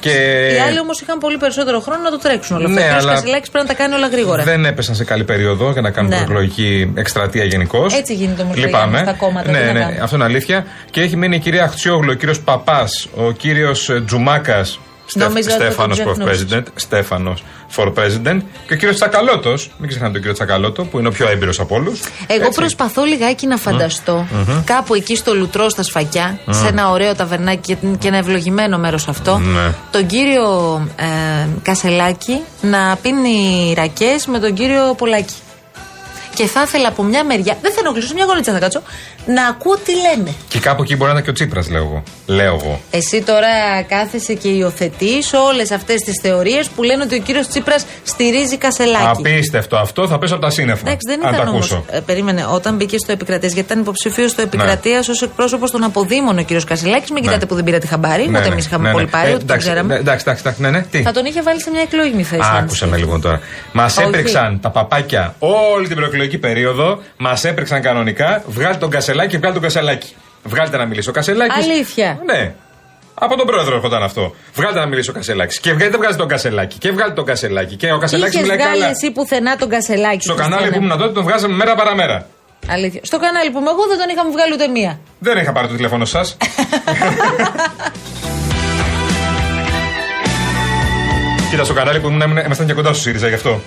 και 0.00 0.10
Οι 0.56 0.58
άλλοι 0.58 0.78
όμως 0.80 1.00
είχαν 1.00 1.18
πολύ 1.18 1.36
περισσότερο 1.36 1.80
χρόνο 1.80 2.02
να 2.02 2.10
το 2.10 2.18
τρέξουν 2.18 2.56
όλα 2.56 2.66
αυτά. 2.66 2.78
Ναι, 2.80 2.84
ο 2.84 2.88
κύριος 2.88 3.04
αλλά 3.04 3.14
Κασελάκης 3.14 3.50
πρέπει 3.50 3.66
να 3.68 3.74
τα 3.74 3.82
κάνει 3.82 3.94
όλα 3.94 4.06
γρήγορα. 4.08 4.42
δεν 4.42 4.64
έπεσαν 4.64 4.94
σε 4.94 5.04
καλή 5.04 5.24
περίοδο 5.24 5.72
για 5.80 5.88
να 5.88 5.90
κάνουν 5.90 6.10
Ναι. 6.10 6.16
προεκλογική 6.16 6.92
εκστρατεία 6.94 7.44
γενικώ. 7.44 7.86
Έτσι 7.98 8.14
γίνεται 8.14 8.42
όμω 8.42 8.52
Λυπάμαι. 8.54 8.98
στα 8.98 9.12
κόμματα. 9.12 9.50
Ναι, 9.50 9.58
τι 9.58 9.64
να 9.66 9.72
ναι, 9.72 9.80
κάνουμε. 9.80 10.00
αυτό 10.02 10.16
είναι 10.16 10.24
αλήθεια. 10.24 10.66
Και 10.90 11.00
έχει 11.00 11.16
μείνει 11.16 11.36
η 11.36 11.38
κυρία 11.38 11.64
Αχτσιόγλου, 11.64 12.10
ο 12.12 12.14
κύριος 12.14 12.40
Παπάς, 12.40 13.08
ο 13.16 13.30
κύριος 13.30 13.90
Τζουμάκας. 14.06 14.78
Νομίζω 15.14 15.38
ότι 15.38 15.50
θα 15.50 15.56
τον 15.58 15.66
Στέφανος 15.66 15.98
for 16.00 16.04
ξεχνούσες. 16.14 16.46
president. 16.50 16.62
Στέφανος 16.74 17.44
for 17.76 17.86
president. 17.86 18.40
Και 18.66 18.72
ο 18.72 18.76
κύριος 18.76 18.94
Τσακαλώτος. 18.96 19.70
Μην 19.78 19.88
ξεχνάτε 19.88 20.12
τον 20.12 20.20
κύριο 20.20 20.36
Τσακαλώτο, 20.36 20.84
που 20.84 20.98
είναι 20.98 21.08
ο 21.08 21.10
πιο 21.10 21.28
έμπειρος 21.28 21.60
από 21.60 21.74
όλους. 21.74 22.00
Εγώ 22.26 22.48
προσπαθώ 22.50 23.04
λιγάκι 23.04 23.46
να 23.46 23.56
φανταστώ 23.56 24.26
Μμμ. 24.32 24.64
κάπου 24.64 24.94
εκεί 24.94 25.16
στο 25.16 25.34
Λουτρό 25.34 25.68
στα 25.68 25.82
σφακιά, 25.82 26.38
Μμ. 26.46 26.52
σε 26.52 26.66
ένα 26.66 26.90
ωραίο 26.90 27.14
ταβερνάκι 27.14 27.60
και- 27.74 27.86
και 27.98 28.08
ένα 28.08 28.16
ευλογημένο 28.16 28.78
μέρος 28.78 29.08
αυτό, 29.08 29.38
Ναι. 29.38 29.72
τον 29.90 30.06
κύριο 30.06 30.80
ε, 30.96 31.46
Κασελάκη 31.62 32.40
να 32.60 32.96
πίνει 33.02 33.72
ρακές 33.76 34.26
με 34.26 34.38
τον 34.38 34.54
κύριο 34.54 34.94
Πολάκη. 34.96 35.34
Και 36.40 36.46
θα 36.46 36.62
ήθελα 36.62 36.88
από 36.88 37.02
μια 37.02 37.24
μεριά, 37.24 37.58
δεν 37.62 37.72
θα 37.72 37.80
ενοχλήσω, 37.80 38.14
μια 38.14 38.24
γονίτσα 38.24 38.52
θα 38.52 38.58
κάτσω, 38.58 38.82
να 39.34 39.46
ακούω 39.46 39.76
τι 39.84 39.92
λένε. 39.92 40.30
Και 40.48 40.58
κάπου 40.58 40.82
εκεί 40.82 40.96
μπορεί 40.96 41.06
να 41.10 41.16
είναι 41.16 41.24
και 41.24 41.30
ο 41.30 41.32
Τσίπρας, 41.32 41.70
λέω 41.70 41.82
εγώ. 41.82 42.02
Λέω 42.26 42.54
εγώ. 42.62 42.80
Εσύ 42.90 43.22
τώρα 43.22 43.48
κάθεσαι 43.88 44.34
και 44.34 44.48
υιοθετείς 44.48 45.32
όλες 45.32 45.70
αυτές 45.70 46.00
τις 46.00 46.20
θεωρίες 46.22 46.68
που 46.68 46.82
λένε 46.82 47.02
ότι 47.02 47.14
ο 47.14 47.18
κύριος 47.18 47.46
Τσίπρας 47.48 47.84
στηρίζει 48.02 48.56
Κασελάκη. 48.58 49.06
Απίστευτο 49.18 49.76
αυτό, 49.76 50.08
θα 50.08 50.18
πέσω 50.18 50.34
από 50.34 50.42
τα 50.42 50.50
σύννεφα. 50.50 50.80
Εντάξει, 50.80 51.06
δεν 51.08 51.26
αν 51.26 51.32
ήταν 51.32 51.44
τα 51.44 51.50
όμω. 51.50 51.58
ακούσω. 51.58 51.84
περίμενε, 52.06 52.46
όταν 52.52 52.74
μπήκε 52.76 52.98
στο 52.98 53.12
επικρατείας, 53.12 53.52
γιατί 53.52 53.68
ήταν 53.72 53.82
υποψήφιο 53.82 54.28
στο 54.28 54.40
Ναι. 54.42 54.46
επικρατείας 54.46 55.08
ως 55.08 55.22
εκπρόσωπος 55.22 55.70
των 55.70 55.84
αποδήμων 55.84 56.38
ο 56.38 56.42
κύριος 56.42 56.64
Κασελάκης. 56.64 57.10
Μην 57.10 57.22
κοιτάτε 57.22 57.46
που 57.46 57.54
δεν 57.54 57.64
πήρατε 57.64 57.86
χαμπάρι, 57.86 58.22
Ναι, 58.28 58.38
ούτε 58.38 58.46
ναι, 58.46 58.52
εμείς 58.52 58.66
είχαμε 58.66 58.84
ναι, 58.86 58.92
πολύ 58.92 59.04
ναι. 59.04 59.10
πάρει, 59.10 59.26
Ε, 59.30 59.34
ούτε 59.34 59.38
το 59.38 59.44
εντάξει, 59.52 59.66
ξέραμε. 59.68 59.94
ναι, 59.94 60.00
Εντάξει, 60.00 60.24
εντάξει, 60.26 60.42
εντάξει, 60.46 60.62
ναι, 60.62 60.70
ναι. 60.70 60.82
Τι; 60.90 61.02
Θα 61.02 61.12
τον 61.12 61.24
είχε 61.24 61.42
βάλει 61.42 61.60
σε 61.62 61.70
μια 61.70 61.80
εκλογική 61.82 62.22
θέση. 62.22 62.40
αν 62.54 62.56
Άκουσε 62.64 62.86
με 62.86 62.96
λίγο 62.96 63.18
τώρα. 63.18 63.40
Μας 63.72 63.96
Όχι. 63.96 64.06
έπρεξαν 64.08 64.60
τα 64.60 64.70
παπάκια 64.70 65.34
όλη 65.38 65.86
την 65.86 65.96
προεκλογική 65.96 66.38
περίοδο. 66.38 67.02
Μας 67.16 67.44
έπρεξαν 67.44 67.82
κανονικά. 67.82 68.42
Βγάλτε 68.46 68.78
τον 68.78 68.90
κασελάκι, 69.28 69.36
βγάλτε 69.38 69.52
τον 69.58 69.62
κασελάκι. 69.62 70.14
Βγάλτε 70.44 70.76
να 70.76 70.84
μιλήσει 70.86 71.08
ο 71.08 71.12
κασελάκι. 71.12 71.52
Αλήθεια. 71.62 72.18
Ναι. 72.26 72.54
Από 73.14 73.36
τον 73.36 73.46
πρόεδρο 73.46 73.74
έρχονταν 73.74 74.02
αυτό. 74.02 74.34
Βγάλτε 74.54 74.78
να 74.78 74.86
μιλήσει 74.86 75.10
ο 75.10 75.12
Κασελάκης. 75.12 75.60
Και 75.60 75.68
βγάλετε, 75.70 75.90
δεν 75.90 76.00
βγάζει 76.00 76.16
τον 76.16 76.28
Κασελάκη; 76.28 76.78
Και 76.78 76.90
βγάλετε 76.90 77.14
τον 77.14 77.24
Κασελάκη. 77.24 77.76
Και 77.76 77.92
ο 77.92 77.98
Κασελάκης 77.98 78.34
Είχες 78.34 78.46
μιλάει 78.48 78.58
βγάλει 78.64 78.80
καλά. 78.80 78.90
εσύ 78.90 79.10
πουθενά 79.10 79.56
τον 79.56 79.68
Κασελάκη. 79.68 80.20
Στο 80.22 80.34
κανάλι 80.34 80.52
Χριστιανέ 80.54 80.76
που 80.76 80.82
μου. 80.82 80.86
ήμουν 80.86 80.98
τότε 80.98 81.12
τον 81.12 81.22
βγάζαμε 81.22 81.54
μέρα 81.54 81.74
παραμέρα. 81.74 82.26
Αλήθεια. 82.70 83.00
Στο 83.04 83.18
κανάλι 83.18 83.50
που 83.50 83.58
είμαι 83.58 83.70
εγώ 83.70 83.86
δεν 83.88 83.98
τον 83.98 84.08
είχαμε 84.08 84.30
βγάλει 84.30 84.52
ούτε 84.52 84.66
μία. 84.68 85.00
Δεν 85.18 85.36
είχα 85.38 85.52
πάρει 85.52 85.68
το 85.68 85.74
τηλέφωνο 85.74 86.04
σας. 86.04 86.36
Κοίτα, 91.50 91.64
στο 91.64 91.74
κανάλι 91.74 92.00
που 92.00 92.06
ήμουν 92.08 92.20
ήμουν- 92.20 92.44
ήμασταν 92.44 92.66
και 92.66 92.72
κοντά 92.72 92.92
στο 92.92 93.02
ΣΥΡΙΖΑ 93.02 93.28
γι' 93.28 93.34
αυτό. 93.34 93.60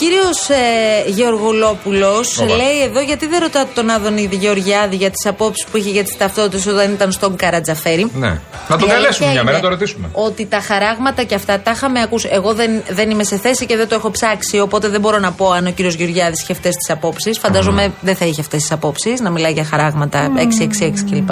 Λοιπόν, 0.00 0.18
ο 0.18 0.30
κύριος 0.30 0.48
ε, 0.48 1.10
Γεωργολόπουλο 1.10 2.10
Όπα. 2.40 2.54
λέει 2.56 2.82
εδώ 2.84 3.00
γιατί 3.00 3.26
δεν 3.26 3.40
ρωτάτε 3.40 3.68
τον 3.74 3.90
Άδωνη 3.90 4.28
Γεωργιάδη 4.32 4.96
για 4.96 5.10
τις 5.10 5.26
απόψεις 5.26 5.66
που 5.70 5.76
είχε 5.76 5.90
για 5.90 6.04
τις 6.04 6.16
ταυτότητες 6.16 6.66
όταν 6.66 6.92
ήταν 6.92 7.12
στον 7.12 7.36
Καρατζαφέρη; 7.36 8.10
Ναι. 8.14 8.40
Να 8.68 8.76
τον 8.78 8.88
Η 8.88 8.90
καλέσουμε 8.90 9.02
αλήθεια 9.02 9.26
μια 9.30 9.44
μέρα, 9.44 9.56
είναι 9.56 9.56
να 9.56 9.60
το 9.60 9.68
ρωτήσουμε. 9.68 10.08
Ότι 10.12 10.46
τα 10.46 10.60
χαράγματα 10.60 11.22
και 11.22 11.34
αυτά 11.34 11.60
τα 11.60 11.70
είχαμε 11.70 12.00
ακούσει. 12.02 12.28
Εγώ 12.32 12.54
δεν, 12.54 12.82
δεν 12.88 13.10
είμαι 13.10 13.24
σε 13.24 13.36
θέση 13.38 13.66
και 13.66 13.76
δεν 13.76 13.88
το 13.88 13.94
έχω 13.94 14.10
ψάξει, 14.10 14.58
οπότε 14.60 14.88
δεν 14.88 15.00
μπορώ 15.00 15.18
να 15.18 15.32
πω 15.32 15.50
αν 15.50 15.66
ο 15.66 15.70
κύριος 15.70 15.94
Γεωργιάδης 15.94 16.42
είχε 16.42 16.52
αυτές 16.52 16.74
τις 16.74 16.90
απόψεις. 16.90 17.38
Φαντάζομαι 17.38 17.92
δεν 18.00 18.16
θα 18.16 18.24
είχε 18.24 18.40
αυτές 18.40 18.60
τις 18.60 18.72
απόψεις, 18.72 19.20
να 19.20 19.30
μιλάει 19.30 19.52
για 19.52 19.64
χαράγματα 19.64 20.30
666 20.36 21.04
κλπ. 21.10 21.30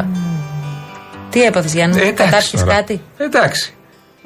Τι 1.31 1.42
έπαθες, 1.42 1.72
Γιάννη, 1.74 1.96
Ε, 2.00 2.00
εντάξει 2.00 2.22
κατάρχει 2.24 2.57
τώρα. 2.57 2.74
κάτι; 2.74 3.00
Εντάξει. 3.18 3.76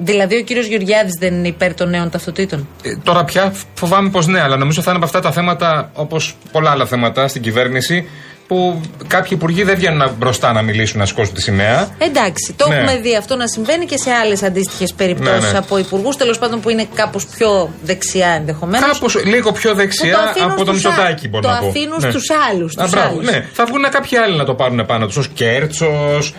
Δηλαδή 0.03 0.35
ο 0.35 0.41
κύριος 0.41 0.65
Γεωργιάδης 0.65 1.13
δεν 1.19 1.33
είναι 1.33 1.47
υπέρ 1.47 1.73
των 1.73 1.89
νέων 1.89 2.09
ταυτοτήτων; 2.09 2.67
Ε, 2.83 2.95
τώρα 3.03 3.23
πια 3.23 3.53
φοβάμαι 3.73 4.09
πως 4.09 4.27
ναι, 4.27 4.41
αλλά 4.41 4.57
νομίζω 4.57 4.81
θα 4.81 4.89
είναι 4.91 4.97
από 4.97 5.05
αυτά 5.05 5.19
τα 5.19 5.31
θέματα, 5.31 5.91
όπως 5.93 6.35
πολλά 6.51 6.71
άλλα 6.71 6.85
θέματα 6.85 7.27
στην 7.27 7.41
κυβέρνηση, 7.41 8.07
που 8.51 8.81
κάποιοι 9.07 9.29
υπουργοί 9.33 9.63
δεν 9.63 9.75
βγαίνουν 9.75 10.11
μπροστά 10.17 10.53
να 10.53 10.61
μιλήσουν, 10.61 10.99
να 10.99 11.05
σηκώσουν 11.05 11.33
τη 11.33 11.41
σημαία. 11.41 11.87
Εντάξει, 11.97 12.53
το 12.55 12.67
Ναι. 12.67 12.75
έχουμε 12.75 12.97
δει 12.97 13.15
αυτό 13.15 13.35
να 13.35 13.47
συμβαίνει 13.47 13.85
και 13.85 13.97
σε 13.97 14.11
άλλες 14.11 14.43
αντίστοιχες 14.43 14.93
περιπτώσεις 14.93 15.43
Ναι, 15.43 15.51
ναι. 15.51 15.57
από 15.57 15.77
υπουργούς, 15.77 16.15
τέλος 16.17 16.37
πάντων 16.39 16.59
που 16.59 16.69
είναι 16.69 16.87
κάπως 16.95 17.25
πιο 17.25 17.73
δεξιά 17.83 18.27
ενδεχομένως. 18.27 18.91
Κάπως 18.91 19.25
λίγο 19.25 19.51
πιο 19.51 19.73
δεξιά 19.73 20.33
από 20.43 20.63
τον 20.65 20.73
Μητσοτάκη, 20.73 21.27
μπορώ 21.27 21.43
το 21.43 21.49
να 21.49 21.59
πω. 21.59 21.67
αφήνουν 21.67 21.97
Ναι. 22.01 22.09
στους 22.09 22.25
άλλους, 22.51 22.77
Α, 22.77 22.79
στους 22.79 22.91
μπράβο, 22.91 23.07
άλλους. 23.19 23.31
Ναι, 23.31 23.45
θα 23.53 23.65
βγουν 23.65 23.81
κάποιοι 23.91 24.17
άλλοι 24.17 24.37
να 24.37 24.45
το 24.45 24.53
πάρουν 24.53 24.85
πάνω 24.85 25.05
τους. 25.07 25.17
Ο 25.17 25.23
Κέρτσος, 25.33 26.33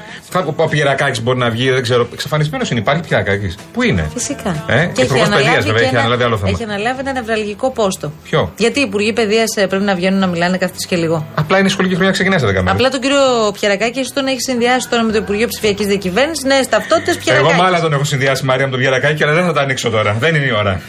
ο 0.56 0.68
Πιερακάκης 0.68 1.22
μπορεί 1.22 1.38
να 1.38 1.50
βγει, 1.50 1.70
δεν 1.70 1.82
ξέρω. 1.82 2.08
Εξαφανισμένος 2.12 2.70
είναι, 2.70 2.80
υπάρχει 2.80 3.02
Πιερακάκης. 3.08 3.54
Πού 3.72 3.82
είναι; 3.82 4.10
Φυσικά. 4.14 4.64
Ε, 4.68 4.82
υπουργός 4.82 5.28
παιδείας, 5.28 5.64
βέβαια, 5.64 5.72
και 5.72 5.78
έχει 5.84 5.88
ένα- 5.94 5.98
αναλάβει 6.00 6.22
άλλο 6.22 6.36
θέμα. 6.36 6.50
Έχει 6.50 6.62
αναλάβει 6.62 7.00
ένα 7.00 7.12
νευραλγικό 7.12 7.70
πόστο. 7.70 8.12
Ποιο; 8.24 8.52
Γιατί 8.56 8.78
οι 8.78 8.82
υπουργοί 8.82 9.12
παιδείας 9.12 9.48
πρέπει 9.68 9.84
να 9.84 9.94
βγαίνουν 9.94 10.18
να 10.18 10.26
μιλάνε 10.26 10.56
κάθε 10.56 10.72
τρεις 10.72 10.86
και 10.86 10.96
λίγο. 10.96 11.26
Απλά 11.34 11.58
είναι 11.58 11.66
η 11.66 11.70
σχολική 11.70 11.94
χρονιά 12.02 12.12
ξεκινάει 12.12 12.38
σε 12.38 12.46
10 12.46 12.48
μέρες. 12.48 12.72
Απλά 12.72 12.88
τον 12.88 13.00
κύριο 13.00 13.52
Πιερακάκη, 13.60 13.98
εσύ 13.98 14.12
τον 14.14 14.26
έχεις 14.26 14.44
συνδυάσει 14.44 14.88
τώρα 14.88 15.02
με 15.02 15.12
το 15.12 15.18
Υπουργείο 15.18 15.46
Ψηφιακής 15.48 15.86
Διακυβέρνησης. 15.86 16.44
Νέες 16.44 16.68
ταυτότητες 16.68 17.14
Εγώ 17.14 17.24
Πιερακάκη. 17.24 17.60
μάλλον 17.60 17.80
τον 17.80 17.92
έχω 17.92 18.04
συνδυάσει 18.04 18.44
Μαρία 18.44 18.64
με 18.64 18.70
τον 18.70 18.80
Πιερακάκη, 18.80 19.22
αλλά 19.22 19.32
δεν 19.32 19.44
θα 19.44 19.52
τα 19.52 19.60
ανοίξω 19.60 19.90
τώρα. 19.90 20.12
Δεν 20.12 20.34
είναι 20.34 20.46
η 20.46 20.52
ώρα. 20.52 20.80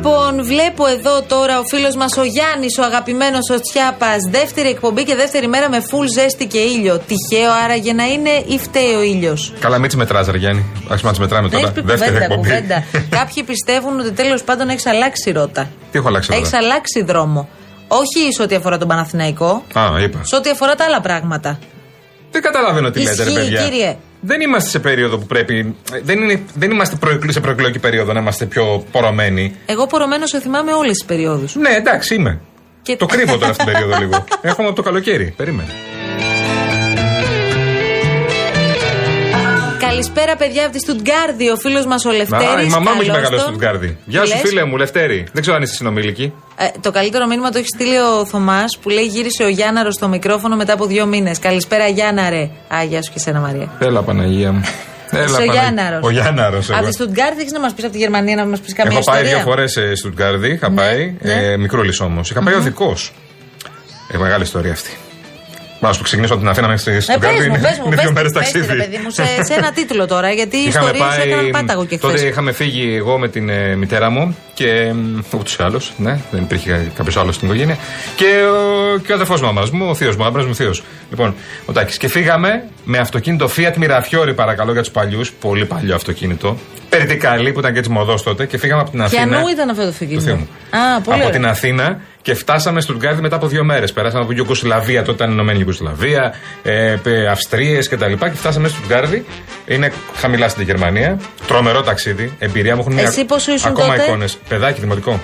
Λοιπόν, 0.00 0.44
βλέπω 0.44 0.86
εδώ 0.86 1.22
τώρα 1.22 1.58
ο 1.58 1.62
φίλος 1.64 1.96
μας 1.96 2.16
ο 2.16 2.24
Γιάννης, 2.24 2.78
ο 2.78 2.82
αγαπημένος 2.82 3.50
ο 3.54 3.60
Τσιάπας. 3.60 4.16
Δεύτερη 4.30 4.68
εκπομπή 4.68 5.04
και 5.04 5.14
δεύτερη 5.14 5.46
μέρα 5.48 5.68
με 5.70 5.82
full 5.90 6.06
ζέστη 6.14 6.46
και 6.46 6.58
ήλιο. 6.58 6.98
Τυχαίο 7.06 7.50
άραγε 7.64 7.92
να 7.92 8.04
είναι 8.06 8.30
ή 8.46 8.58
φταίει 8.58 8.94
ο 8.94 9.02
ήλιος; 9.02 9.52
Καλά, 9.60 9.78
μην 9.78 9.90
τι 9.90 9.96
μετράζε, 9.96 10.30
ρε 10.30 10.38
Γιάννη. 10.38 10.60
Α 10.88 10.96
να 11.02 11.12
τι 11.12 11.20
μετράμε 11.20 11.48
Δεν 11.48 11.58
τώρα. 11.60 11.72
έχει 11.72 11.80
πει 11.82 11.86
Δεύτερη 11.86 12.10
κουβέντα, 12.12 12.24
εκπομπή. 12.24 12.48
κουβέντα. 12.48 12.84
Κάποιοι 13.18 13.42
πιστεύουν 13.42 14.00
ότι 14.00 14.10
τέλος 14.12 14.42
πάντων 14.42 14.68
έχεις 14.68 14.86
αλλάξει 14.86 15.30
ρότα. 15.30 15.68
Τι 15.90 15.98
έχω 15.98 16.08
αλλάξει 16.08 16.30
Έχεις 16.34 16.50
τώρα. 16.50 16.64
αλλάξει 16.64 17.02
δρόμο. 17.02 17.48
Όχι 17.88 18.32
σε 18.32 18.42
ό,τι 18.42 18.54
αφορά 18.54 18.78
τον 18.78 18.88
Παναθηναϊκό, 18.88 19.62
Α, 19.74 19.82
είπα. 20.02 20.20
σε 20.24 20.36
ό,τι 20.36 20.50
αφορά 20.50 20.74
τα 20.74 20.84
άλλα 20.84 21.00
πράγματα. 21.00 21.58
Δεν 22.30 22.42
καταλαβαίνω 22.42 22.90
τι 22.90 23.02
λέτε, 23.02 23.22
ρε 23.24 23.30
Ισχύει, 23.30 23.42
παιδιά. 23.42 23.62
κύριε. 23.62 23.96
Δεν 24.28 24.40
είμαστε 24.40 24.70
σε 24.70 24.78
περίοδο 24.78 25.18
που 25.18 25.26
πρέπει. 25.26 25.76
Δεν, 26.02 26.22
είναι, 26.22 26.42
δεν 26.54 26.70
είμαστε 26.70 26.96
προεκλ- 26.96 27.32
σε 27.32 27.40
προεκλογική 27.40 27.78
περίοδο 27.78 28.12
να 28.12 28.20
είμαστε 28.20 28.44
πιο 28.46 28.84
πορωμένοι. 28.92 29.54
Εγώ 29.66 29.86
πορωμένος 29.86 30.28
σε 30.30 30.40
θυμάμαι 30.40 30.72
όλες 30.72 30.92
τις 30.92 31.04
περιόδους. 31.04 31.54
Ναι, 31.54 31.68
εντάξει, 31.70 32.14
είμαι. 32.14 32.40
Και- 32.82 32.96
Το 32.96 33.06
κρύβω 33.06 33.38
τώρα 33.38 33.50
αυτήν 33.50 33.64
την 33.64 33.74
περίοδο 33.74 33.98
λίγο. 33.98 34.24
Έχουμε 34.40 34.66
από 34.66 34.76
το 34.76 34.82
καλοκαίρι. 34.82 35.34
Περίμενε. 35.36 35.70
Καλησπέρα, 39.88 40.36
παιδιά 40.36 40.62
από 40.64 40.72
τη 40.72 40.78
Στουτγκάρδη. 40.78 41.50
Ο 41.50 41.56
φίλος 41.56 41.86
μας 41.86 42.04
ο 42.04 42.08
Α, 42.08 42.12
Λευτέρης. 42.12 42.66
η 42.66 42.68
μαμά 42.70 42.92
μου 42.92 43.00
έχει 43.00 43.10
μεγαλώσει 43.10 43.42
στον 43.42 43.56
Γκάρδι. 43.56 43.96
Γεια 44.04 44.20
Τι 44.20 44.28
σου, 44.28 44.34
λες; 44.34 44.42
φίλε 44.48 44.64
μου, 44.64 44.76
Λευτέρη. 44.76 45.26
Δεν 45.32 45.40
ξέρω 45.42 45.56
αν 45.56 45.62
είσαι 45.62 45.74
συνομήλικη. 45.74 46.32
Ε, 46.56 46.66
το 46.80 46.90
καλύτερο 46.90 47.26
μήνυμα 47.26 47.50
το 47.50 47.58
έχει 47.58 47.66
στείλει 47.74 47.98
ο 47.98 48.26
Θωμάς 48.26 48.78
που 48.82 48.88
λέει 48.88 49.04
γύρισε 49.04 49.42
ο 49.44 49.48
Γιάνναρος 49.48 49.94
στο 49.94 50.08
μικρόφωνο 50.08 50.56
μετά 50.56 50.72
από 50.72 50.86
δύο 50.86 51.06
μήνες. 51.06 51.38
Καλησπέρα, 51.38 51.86
Γιάνναρε. 51.88 52.42
Α, 52.74 52.82
γεια 52.88 53.02
σου 53.02 53.12
και 53.12 53.18
σένα, 53.18 53.40
Μαρία. 53.40 53.68
Έλα, 53.78 54.02
Παναγία 54.02 54.52
μου. 54.52 54.60
Έλα, 55.10 55.24
Είσαι 55.24 55.32
ο 55.32 55.36
Παναγία. 55.36 55.60
Γιάνναρος. 55.60 56.00
Ο 56.04 56.10
Γιάνναρος. 56.10 56.70
Από 56.70 56.86
τη 56.86 56.92
Στουτγκάρδη 56.92 57.40
έχεις 57.40 57.52
να 57.52 57.60
μας 57.60 57.72
πεις 57.72 57.84
από 57.84 57.92
τη 57.92 57.98
Γερμανία 57.98 58.36
να 58.36 58.44
μας 58.46 58.60
πεις 58.60 58.74
καμία 58.74 58.92
Έχω 58.96 59.04
πάει 59.10 59.16
ιστορία; 59.22 59.42
δύο 59.42 59.50
φορές 59.50 59.72
σε 59.72 59.94
Στουτγκάρδι, 59.94 60.50
είχα 60.52 60.70
πάει. 60.70 61.14
ναι. 61.20 61.32
Ε, 61.32 61.56
Μικρούλης 61.56 62.00
όμως. 62.00 62.30
Είχα 62.30 62.42
πάει 62.42 62.54
οδικό. 62.54 62.96
Ε, 64.12 64.16
μεγάλη 64.18 64.42
ιστορία 64.42 64.72
αυτή. 64.72 64.90
Μα 65.86 65.92
σου 65.92 66.02
ξεκινήσω 66.02 66.32
από 66.32 66.42
την 66.42 66.50
Αθήνα 66.50 66.66
μέχρι 66.68 66.82
στη 66.82 66.90
Ε, 66.90 66.94
πες 66.94 67.04
Στουτγκάρδι. 67.04 67.38
μου, 67.38 67.44
Είναι, 67.54 67.58
πες 67.58 67.78
μου, 67.78 67.84
είναι 67.86 67.94
πες 67.94 68.00
δύο 68.04 68.10
μου, 68.10 68.16
μέρε 68.16 68.28
πες 68.28 68.50
τη, 68.50 68.58
ρε 68.58 68.64
ταξίδι. 68.66 68.80
παιδί 68.82 69.02
μου, 69.04 69.10
σε, 69.10 69.24
σε 69.44 69.54
ένα 69.54 69.72
τίτλο 69.72 70.06
τώρα, 70.06 70.30
γιατί 70.30 70.56
οι 70.56 70.64
Είχαμε 70.68 70.90
ιστορίε 70.90 71.12
σου 71.22 71.28
έκαναν 71.28 71.50
πάταγο 71.50 71.84
και 71.86 71.98
τότε 71.98 72.16
χθες. 72.16 72.28
είχαμε 72.30 72.52
φύγει 72.52 72.94
εγώ 72.96 73.18
με 73.18 73.28
την 73.28 73.48
ε, 73.48 73.76
μητέρα 73.76 74.10
μου 74.10 74.36
και 74.54 74.92
ούτως 75.34 75.54
ή 75.54 75.62
άλλως, 75.62 75.92
ναι, 75.96 76.18
δεν 76.30 76.42
υπήρχε 76.42 76.90
κάποιος 76.96 77.16
άλλος 77.16 77.34
στην 77.34 77.48
οικογένεια. 77.48 77.76
Και, 78.16 78.24
ο- 78.24 78.98
και 78.98 79.12
ο 79.12 79.14
αδερφός 79.14 79.40
μαμάς 79.40 79.70
μου, 79.70 79.86
ο 79.88 79.94
θείος 79.94 80.16
μου, 80.16 80.22
ο 80.24 80.26
άντρας 80.26 80.46
μου 80.46 80.54
θείος. 80.54 80.82
Λοιπόν, 81.10 81.34
ο 81.66 81.72
Τάκης. 81.72 81.96
Και 81.96 82.08
φύγαμε 82.08 82.64
με 82.84 82.98
αυτοκίνητο 82.98 83.50
Fiat 83.56 83.74
Mirafiori, 83.82 84.34
παρακαλώ 84.34 84.72
για 84.72 84.80
τους 84.82 84.90
παλιούς, 84.90 85.32
πολύ 85.32 85.64
παλιό 85.64 85.94
αυτοκίνητο. 85.94 86.56
Περιτικάλι 86.88 87.52
που 87.52 87.58
ήταν 87.58 87.74
και 87.74 87.80
τη 87.80 87.90
μοδός 87.90 88.22
τότε 88.22 88.46
και 88.46 88.58
φύγαμε 88.58 88.80
από 88.80 88.90
την 88.90 89.02
Αθήνα. 89.02 89.26
Ποιανού 89.26 89.46
ήταν 89.48 89.68
αυτό 89.70 89.82
το 89.82 89.88
Του 89.88 89.94
θείου 89.94 90.08
φυγγίνο. 90.08 90.34
μου. 90.36 90.48
Α, 90.70 91.00
πολύ 91.00 91.00
από 91.04 91.10
ωραία. 91.16 91.30
την 91.30 91.46
Αθήνα 91.46 92.00
και 92.26 92.34
φτάσαμε 92.34 92.80
στο 92.80 92.92
Στουτγκάρδι 92.92 93.20
μετά 93.20 93.36
από 93.36 93.46
δύο 93.46 93.64
μέρες. 93.64 93.92
Περάσαμε 93.92 94.22
από 94.22 94.32
Ιουγκοσλαβία, 94.32 95.02
τότε 95.02 95.22
ήταν 95.24 95.32
Ηνωμένη 95.34 95.58
Ιουγκοσλαβία, 95.58 96.34
ε, 96.62 96.96
Αυστρίες 97.30 97.88
κτλ. 97.88 98.12
Και, 98.12 98.30
φτάσαμε 98.34 98.68
στο 98.68 98.76
Στουτγκάρδι. 98.76 99.24
Είναι 99.66 99.92
χαμηλά 100.16 100.48
στην 100.48 100.64
Γερμανία. 100.64 101.20
Τρομερό 101.46 101.82
ταξίδι. 101.82 102.32
Εμπειρία 102.38 102.74
μου 102.74 102.80
έχουν 102.86 102.98
Εσύ 102.98 103.24
πόσο 103.24 103.52
ήσουν 103.52 103.70
ακόμα 103.70 103.92
τότε; 103.94 104.02
εικόνες. 104.02 104.38
Παιδάκι, 104.48 104.80
δημοτικό. 104.80 105.20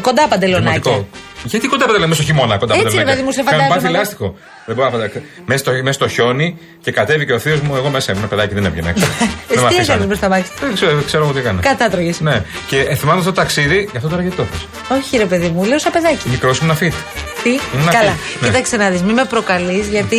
Κοντά 0.00 0.28
παντελονάκια. 0.28 0.80
Δημοτικό. 0.80 1.08
Γιατί 1.44 1.66
κοντά 1.66 1.86
παντελονάκια, 1.86 2.08
μέσα 2.08 2.22
στο 2.22 2.32
χειμώνα 2.32 2.56
κοντά 2.58 2.74
Έτσι, 2.74 2.84
παντελονάκια. 2.84 3.14
ρε 3.14 3.20
παιδί 3.20 3.26
μου, 3.26 3.32
σε 3.32 3.40
Είχαμε 3.40 3.62
φαντάζομαι. 3.62 3.80
πάθει 3.88 3.98
λάστιχο. 3.98 4.34
Δεν 4.66 4.74
μπορώ 4.74 4.86
να 4.88 4.92
φανταστώ. 4.96 5.20
Μέσα 5.46 5.58
στο, 5.58 5.72
μέσα 5.72 5.92
στο 5.92 6.08
χιόνι 6.08 6.58
και 6.80 6.90
κατέβηκε 6.92 7.32
ο 7.32 7.38
θείος 7.38 7.60
μου, 7.60 7.76
εγώ 7.76 7.88
μέσα 7.88 8.12
ήμουν 8.12 8.28
παιδάκι, 8.28 8.54
δεν 8.54 8.64
έβγαινα 8.64 8.88
έξω. 8.88 9.06
Δεν 9.18 9.28
με 9.48 9.54
Εσύ 9.54 9.60
τι 9.60 9.64
αφήσανε. 9.64 9.82
έκανες 9.82 10.06
μπροστά 10.06 10.28
μάξι. 10.28 10.50
Δεν 10.60 10.74
ξέρω, 10.74 10.94
δεν 10.94 11.04
ξέρω 11.04 11.22
εγώ 11.24 11.32
τι 11.32 11.38
έκανα. 11.38 11.60
Κατάτρωγες. 11.60 12.20
Ναι. 12.20 12.44
Και 12.66 12.78
ε, 12.78 12.94
θυμάμαι 12.94 13.18
αυτό 13.18 13.32
το 13.32 13.40
ταξίδι, 13.40 13.88
γι' 13.90 13.96
αυτό 13.96 14.08
τώρα 14.08 14.22
γιατί 14.22 14.36
το 14.36 14.44
θες. 14.50 14.66
Όχι, 14.98 15.16
ρε 15.16 15.24
παιδί 15.24 15.48
μου, 15.48 15.64
λέω 15.64 15.78
σαν 15.78 15.92
παιδάκι. 15.92 16.28
Μικρός 16.44 16.60
ήμουν 16.60 16.76
fit. 16.80 17.31
Τι, 17.42 17.50
Να 17.84 17.92
καλά. 17.92 18.10
φύγει, 18.10 18.36
ναι. 18.40 18.46
Κοίταξε 18.48 18.76
να 18.76 18.88
δεις, 18.90 19.02
μην 19.02 19.14
με 19.14 19.24
προκαλείς, 19.24 19.86
γιατί 19.88 20.16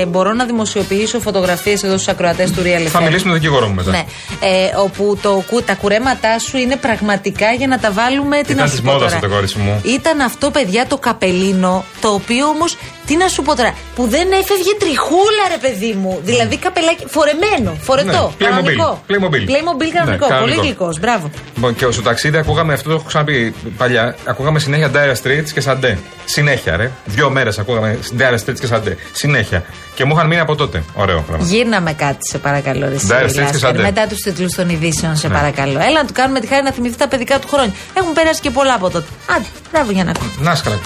ε, 0.00 0.06
μπορώ 0.06 0.32
να 0.32 0.44
δημοσιοποιήσω 0.44 1.20
φωτογραφίες 1.20 1.82
εδώ 1.82 1.92
στους 1.94 2.08
ακροατές 2.08 2.50
του 2.50 2.62
Real 2.62 2.86
Θα 2.88 3.00
FM. 3.00 3.02
μιλήσουμε 3.02 3.32
με 3.32 3.38
τον 3.38 3.40
δικηγόρο 3.40 3.68
μου 3.68 3.74
μετά. 3.74 3.90
Ναι. 3.90 4.04
Ε, 4.40 4.76
όπου 4.76 5.18
το, 5.22 5.44
κου- 5.50 5.64
τα 5.64 5.74
κουρέματά 5.74 6.38
σου 6.38 6.56
είναι 6.56 6.76
πραγματικά 6.76 7.52
για 7.52 7.66
να 7.66 7.78
τα 7.78 7.90
βάλουμε. 7.92 8.36
Τι 8.36 8.52
Ήταν 8.52 8.56
να 8.56 8.66
σου 8.66 8.70
της 8.70 8.80
πω 8.80 8.90
μόδας 8.92 9.02
τώρα. 9.12 9.14
αυτό, 9.14 9.28
κορίτσι 9.28 9.58
μου; 9.58 9.80
Ήταν 9.84 10.20
αυτό, 10.20 10.50
παιδιά, 10.50 10.86
το 10.86 10.96
καπελίνο, 10.98 11.84
το 12.00 12.08
οποίο 12.08 12.46
όμως. 12.46 12.76
Τι 13.06 13.16
να 13.16 13.28
σου 13.28 13.42
πω 13.42 13.56
τώρα, 13.56 13.74
που 13.94 14.06
δεν 14.08 14.26
έφευγε 14.32 14.72
τριχούλα, 14.78 15.44
ρε 15.50 15.68
παιδί 15.68 15.92
μου. 16.00 16.20
Δηλαδή 16.24 16.56
καπελάκι 16.56 17.04
φορεμένο, 17.08 17.76
φορετό. 17.80 18.10
Ναι, 18.38 18.46
Playmobil. 18.46 18.50
κανονικό. 18.50 19.02
Playmobil. 19.08 19.50
Playmobil 19.50 19.90
κανονικό. 19.94 20.04
Ναι, 20.04 20.16
Πολύ 20.16 20.28
κανονικό. 20.28 20.60
γλυκός. 20.62 20.98
Μπράβο. 20.98 21.30
Λοιπόν, 21.54 21.74
και 21.74 21.86
στο 21.90 22.02
ταξίδι 22.02 22.36
ακούγαμε, 22.36 22.72
αυτό 22.72 22.88
το 22.88 22.94
έχω 22.94 23.04
ξαναπεί 23.06 23.54
παλιά, 23.76 24.16
ακούγαμε 24.24 24.58
συνέχεια 24.58 24.90
Dire 24.94 25.14
Straits 25.22 25.48
και 25.54 25.60
Σαντέ. 25.60 25.98
Συνέχεια, 26.24 26.57
ρε. 26.66 26.90
Δύο 27.04 27.30
μέρες 27.30 27.58
ακούγαμε 27.58 27.98
Dire 28.18 28.34
Straits 28.44 28.58
και 28.60 28.66
Σαντέ. 28.66 28.96
Συνέχεια. 29.12 29.64
Και 29.94 30.04
μου 30.04 30.14
είχαν 30.14 30.26
μείνει 30.26 30.40
από 30.40 30.54
τότε. 30.54 30.82
Ωραίο 30.94 31.20
πράγμα. 31.20 31.44
Γύρναμε 31.46 31.92
κάτι, 31.92 32.18
σε 32.30 32.38
παρακαλώ. 32.38 32.88
Ρε, 32.88 32.94
Dire 32.94 32.98
Σιρή 32.98 33.18
Straits 33.24 33.32
και 33.32 33.40
Λάσκαρη, 33.40 33.58
Σαντέ. 33.58 33.82
μετά 33.82 34.06
τους 34.06 34.18
τίτλους 34.18 34.52
των 34.54 34.68
ειδήσεων, 34.68 35.16
σε 35.16 35.28
Ναι. 35.28 35.34
παρακαλώ. 35.34 35.78
Έλα 35.78 36.00
να 36.02 36.04
του 36.06 36.12
κάνουμε 36.12 36.40
τη 36.40 36.46
χάρη 36.46 36.62
να 36.62 36.72
θυμηθεί 36.72 36.96
τα 36.96 37.08
παιδικά 37.08 37.38
του 37.38 37.48
χρόνια. 37.48 37.72
Έχουν 37.94 38.12
περάσει 38.12 38.40
και 38.40 38.50
πολλά 38.50 38.74
από 38.74 38.90
τότε. 38.90 39.06
Άντε, 39.36 39.46
μπράβο 39.72 39.90
για 39.90 40.04
να 40.04 40.10
ακούω. 40.10 40.28
Να 40.38 40.52
είσαι 40.52 40.62
καλά. 40.64 40.78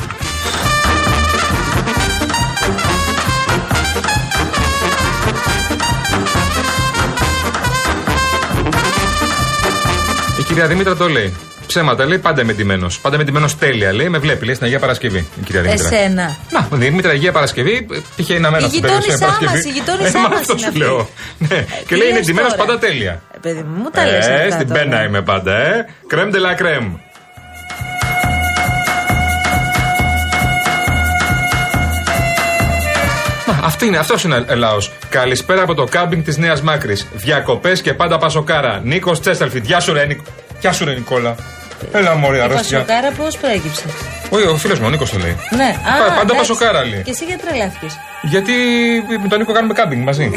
Η 10.39 10.43
κυρία 10.43 10.67
Δήμητρα 10.67 10.97
το 10.97 11.09
λέει. 11.09 11.35
Ψέματα 11.73 12.07
λέει, 12.07 12.19
πάντα 12.19 12.41
είμαι 12.43 12.53
ντυμένος. 12.53 12.99
Πάντα 13.01 13.15
είμαι 13.15 13.25
ντυμένος 13.25 13.59
τέλεια 13.59 13.93
λέει, 13.93 14.09
με 14.09 14.19
βλέπει 14.19 14.45
λέει 14.45 14.55
στην 14.55 14.67
Αγία 14.67 14.79
Παρασκευή. 14.79 15.19
Η 15.41 15.43
κυρία 15.45 15.61
Δήμητρα. 15.63 15.89
Εσένα. 15.97 16.37
Να, 16.51 16.69
η 16.73 16.77
Δήμητρα 16.77 17.11
Αγία 17.11 17.33
Παρασκευή 17.33 17.87
ε, 17.93 17.99
τυχαίνει 18.17 18.41
να 18.41 18.51
μένω 18.51 18.67
Η 18.67 18.69
στην 18.69 18.81
περιοχή 18.81 19.11
γειτόνισά 19.11 19.27
Αγία 19.27 19.39
μας, 19.41 19.51
Παρασκευή. 19.51 19.69
η 19.69 19.73
γειτόνισά 19.79 20.19
Ε, 20.19 20.21
μα 20.23 20.29
μας 20.29 20.39
αυτό 20.41 20.53
είναι 20.53 20.61
σου 20.63 20.67
αυτή. 20.69 20.79
λέω. 20.79 21.09
Ναι. 21.39 21.65
Και 21.87 21.95
τι 21.95 21.97
λέει 21.97 22.09
είναι 22.09 22.17
λες 22.19 22.27
ντυμένος 22.27 22.53
τώρα; 22.53 22.65
πάντα 22.65 22.79
τέλεια. 22.79 23.23
Ε, 23.35 23.39
παιδί 23.41 23.63
μου, 23.63 23.83
μου 23.83 23.91
τα 23.91 24.05
λες. 24.07 24.27
Ε, 24.27 24.49
στην 24.51 24.69
πένα 24.69 25.05
είμαι 25.05 25.23
πάντα, 25.23 25.57
ε. 25.57 25.87
Κρέμ 26.07 26.29
de 26.31 26.37
la 26.37 26.61
crème. 26.63 26.91
Μα, 33.47 33.59
Αυτή 33.67 33.87
είναι, 33.87 33.99
αυτός 33.99 34.25
είναι 34.25 34.45
ο 34.51 34.55
λαός. 34.55 34.93
Καλησπέρα 35.09 35.63
από 35.63 35.75
το 35.75 35.85
κάμπινγκ 35.85 36.25
της 36.25 36.37
Νέας 36.37 36.63
Μάκρης. 36.63 37.07
Διακοπές 37.13 37.81
και 37.83 37.95
πάντα 37.95 38.19
πασοκάρα. 38.19 38.81
Νίκος 38.85 39.21
Τσέσταλφιτ. 39.21 39.65
Γεια 39.65 39.81
σου, 39.81 39.93
ρε, 39.93 40.05
Νικ... 40.07 40.21
Γεια 40.61 40.73
σου, 40.73 40.85
ρε 40.85 40.95
Νικόλα. 40.95 41.35
Έλα, 41.93 42.15
μωρή, 42.15 42.37
Η 42.37 42.41
αρρώστια. 42.41 42.79
Πασοκάρα 42.85 43.11
πώς 43.17 43.37
προέκυψε; 43.37 43.85
Όχι, 44.31 44.47
ο 44.47 44.57
φίλος 44.57 44.79
μου, 44.79 44.87
ο 44.87 44.91
Νίκος 44.91 45.11
το 45.11 45.19
λέει. 45.19 45.37
Ναι, 45.57 45.65
α, 45.65 45.99
Πα- 45.99 46.05
πάντα 46.05 46.21
εντάξει. 46.21 46.37
πασοκάρα 46.37 46.85
λέει. 46.85 47.03
Και 47.03 47.11
εσύ 47.11 47.25
γιατί 47.25 47.43
τρελάθηκες; 47.47 47.99
Γιατί 48.23 48.53
με 49.23 49.29
τον 49.29 49.39
Νίκο 49.39 49.53
κάνουμε 49.53 49.75
κάμπινγκ 49.75 50.05
μαζί. 50.05 50.31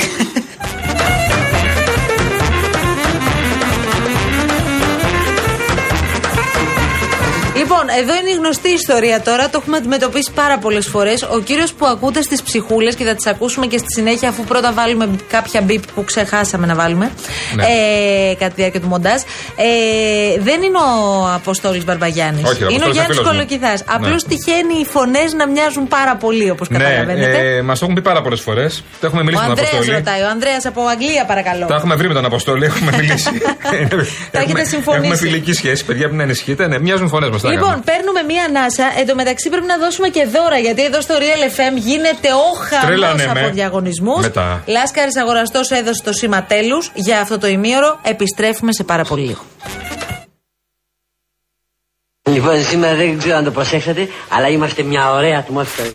Λοιπόν, 7.65 7.85
εδώ 8.01 8.13
είναι 8.19 8.29
η 8.29 8.33
γνωστή 8.33 8.69
ιστορία 8.69 9.21
τώρα. 9.21 9.49
Το 9.49 9.57
έχουμε 9.61 9.77
αντιμετωπίσει 9.77 10.31
πάρα 10.35 10.57
πολλές 10.57 10.87
φορές. 10.87 11.23
Ο 11.23 11.39
κύριος 11.39 11.73
που 11.73 11.85
ακούτε 11.85 12.21
στις 12.21 12.41
ψυχούλες 12.41 12.95
και 12.95 13.03
θα 13.03 13.15
τις 13.15 13.25
ακούσουμε 13.27 13.65
και 13.65 13.77
στη 13.77 13.87
συνέχεια, 13.95 14.29
αφού 14.29 14.43
πρώτα 14.43 14.73
βάλουμε 14.73 15.09
κάποια 15.29 15.61
μπίπ 15.61 15.83
που 15.95 16.03
ξεχάσαμε 16.03 16.65
να 16.65 16.75
βάλουμε. 16.75 17.11
Ναι. 17.55 17.63
Ε, 17.63 18.33
κατά 18.33 18.47
τη 18.53 18.55
διάρκεια 18.55 18.81
του 18.81 18.87
μοντάζ. 18.87 19.21
Ε, 19.55 20.41
δεν 20.41 20.61
είναι 20.61 20.77
ο 20.77 20.91
Αποστόλης 21.33 21.85
Μπαρμπαγιάννη. 21.85 22.41
Όχι, 22.45 22.63
ο 22.63 22.69
Είναι 22.69 22.83
ο 22.83 22.87
Αποστόλης 22.89 22.95
Γιάννης 22.95 22.97
είναι 22.97 23.05
φίλος 23.05 23.25
μου. 23.25 23.31
Κολοκυθάς. 23.31 23.79
Ναι. 23.79 23.95
Απλώς 23.95 24.23
τυχαίνει 24.23 24.75
οι 24.81 24.85
φωνές 24.85 25.33
να 25.33 25.47
μοιάζουν 25.47 25.87
πάρα 25.87 26.15
πολύ, 26.15 26.49
όπως 26.49 26.69
ναι, 26.69 26.77
καταλαβαίνετε. 26.77 27.37
ε, 27.57 27.61
μας 27.61 27.79
το 27.79 27.83
έχουν 27.85 27.95
πει 27.97 28.01
πάρα 28.01 28.21
πολλές 28.21 28.41
φορές. 28.41 28.83
Το 28.99 29.05
έχουμε 29.07 29.21
ο 29.21 29.23
μιλήσει 29.23 29.41
με 29.41 29.55
τον 29.55 29.57
Ανδρέας 29.57 29.73
Αποστόλη. 29.73 29.97
ρωτάει. 29.97 30.21
Ο 30.21 30.27
Ανδρέας 30.33 30.65
από 30.65 30.81
Αγγλία, 30.93 31.25
παρακαλώ. 31.25 31.65
Τα 31.65 31.75
έχουμε 31.75 31.95
βρει 31.95 32.07
με 32.07 32.13
τον 32.13 32.25
Αποστόλη, 32.25 32.65
έχουμε 32.65 32.91
μιλήσει. 32.99 33.29
Τα 34.33 34.39
έχετε 34.39 34.63
συμφωνήσει. 34.63 35.03
Έχουμε 35.03 35.15
φιλική 35.15 35.53
σχέση, 35.53 35.85
παιδιά, 35.85 36.09
μην 36.09 36.21
ανησυχείτε. 36.21 36.67
Ναι, 36.67 36.79
μοιάζουν 36.79 37.07
φωνές 37.07 37.29
μας. 37.29 37.41
Λοιπόν, 37.55 37.81
παίρνουμε 37.85 38.21
μία 38.23 38.43
ανάσα. 38.43 38.93
Εν 38.99 39.07
τω 39.07 39.15
μεταξύ 39.15 39.49
πρέπει 39.49 39.65
να 39.65 39.77
δώσουμε 39.77 40.07
και 40.07 40.25
δώρα. 40.25 40.57
Γιατί 40.57 40.83
εδώ 40.83 41.01
στο 41.01 41.15
Real 41.17 41.43
FM 41.57 41.77
γίνεται 41.77 42.27
ο 42.33 42.45
Τρέλανε 42.85 43.21
χαμός 43.21 43.33
με. 43.33 43.41
από 43.41 43.53
διαγωνισμούς. 43.53 44.21
Μετά. 44.21 44.63
Λάσκαρης 44.65 45.17
Αγοραστός 45.17 45.71
έδωσε 45.71 46.01
το 46.03 46.13
σήμα 46.13 46.43
τέλους 46.43 46.91
για 46.93 47.19
αυτό 47.19 47.37
το 47.37 47.47
ημίωρο. 47.47 47.99
Επιστρέφουμε 48.03 48.73
σε 48.73 48.83
πάρα 48.83 49.03
πολύ 49.03 49.25
λίγο. 49.25 49.43
Λοιπόν, 52.29 52.63
σήμερα 52.63 52.95
δεν 52.95 53.17
ξέρω 53.17 53.35
αν 53.37 53.43
το 53.43 53.51
προσέξατε, 53.51 54.07
αλλά 54.29 54.47
είμαστε 54.49 54.83
μια 54.83 55.11
ωραία 55.11 55.37
ατμόσφαιρα. 55.37 55.89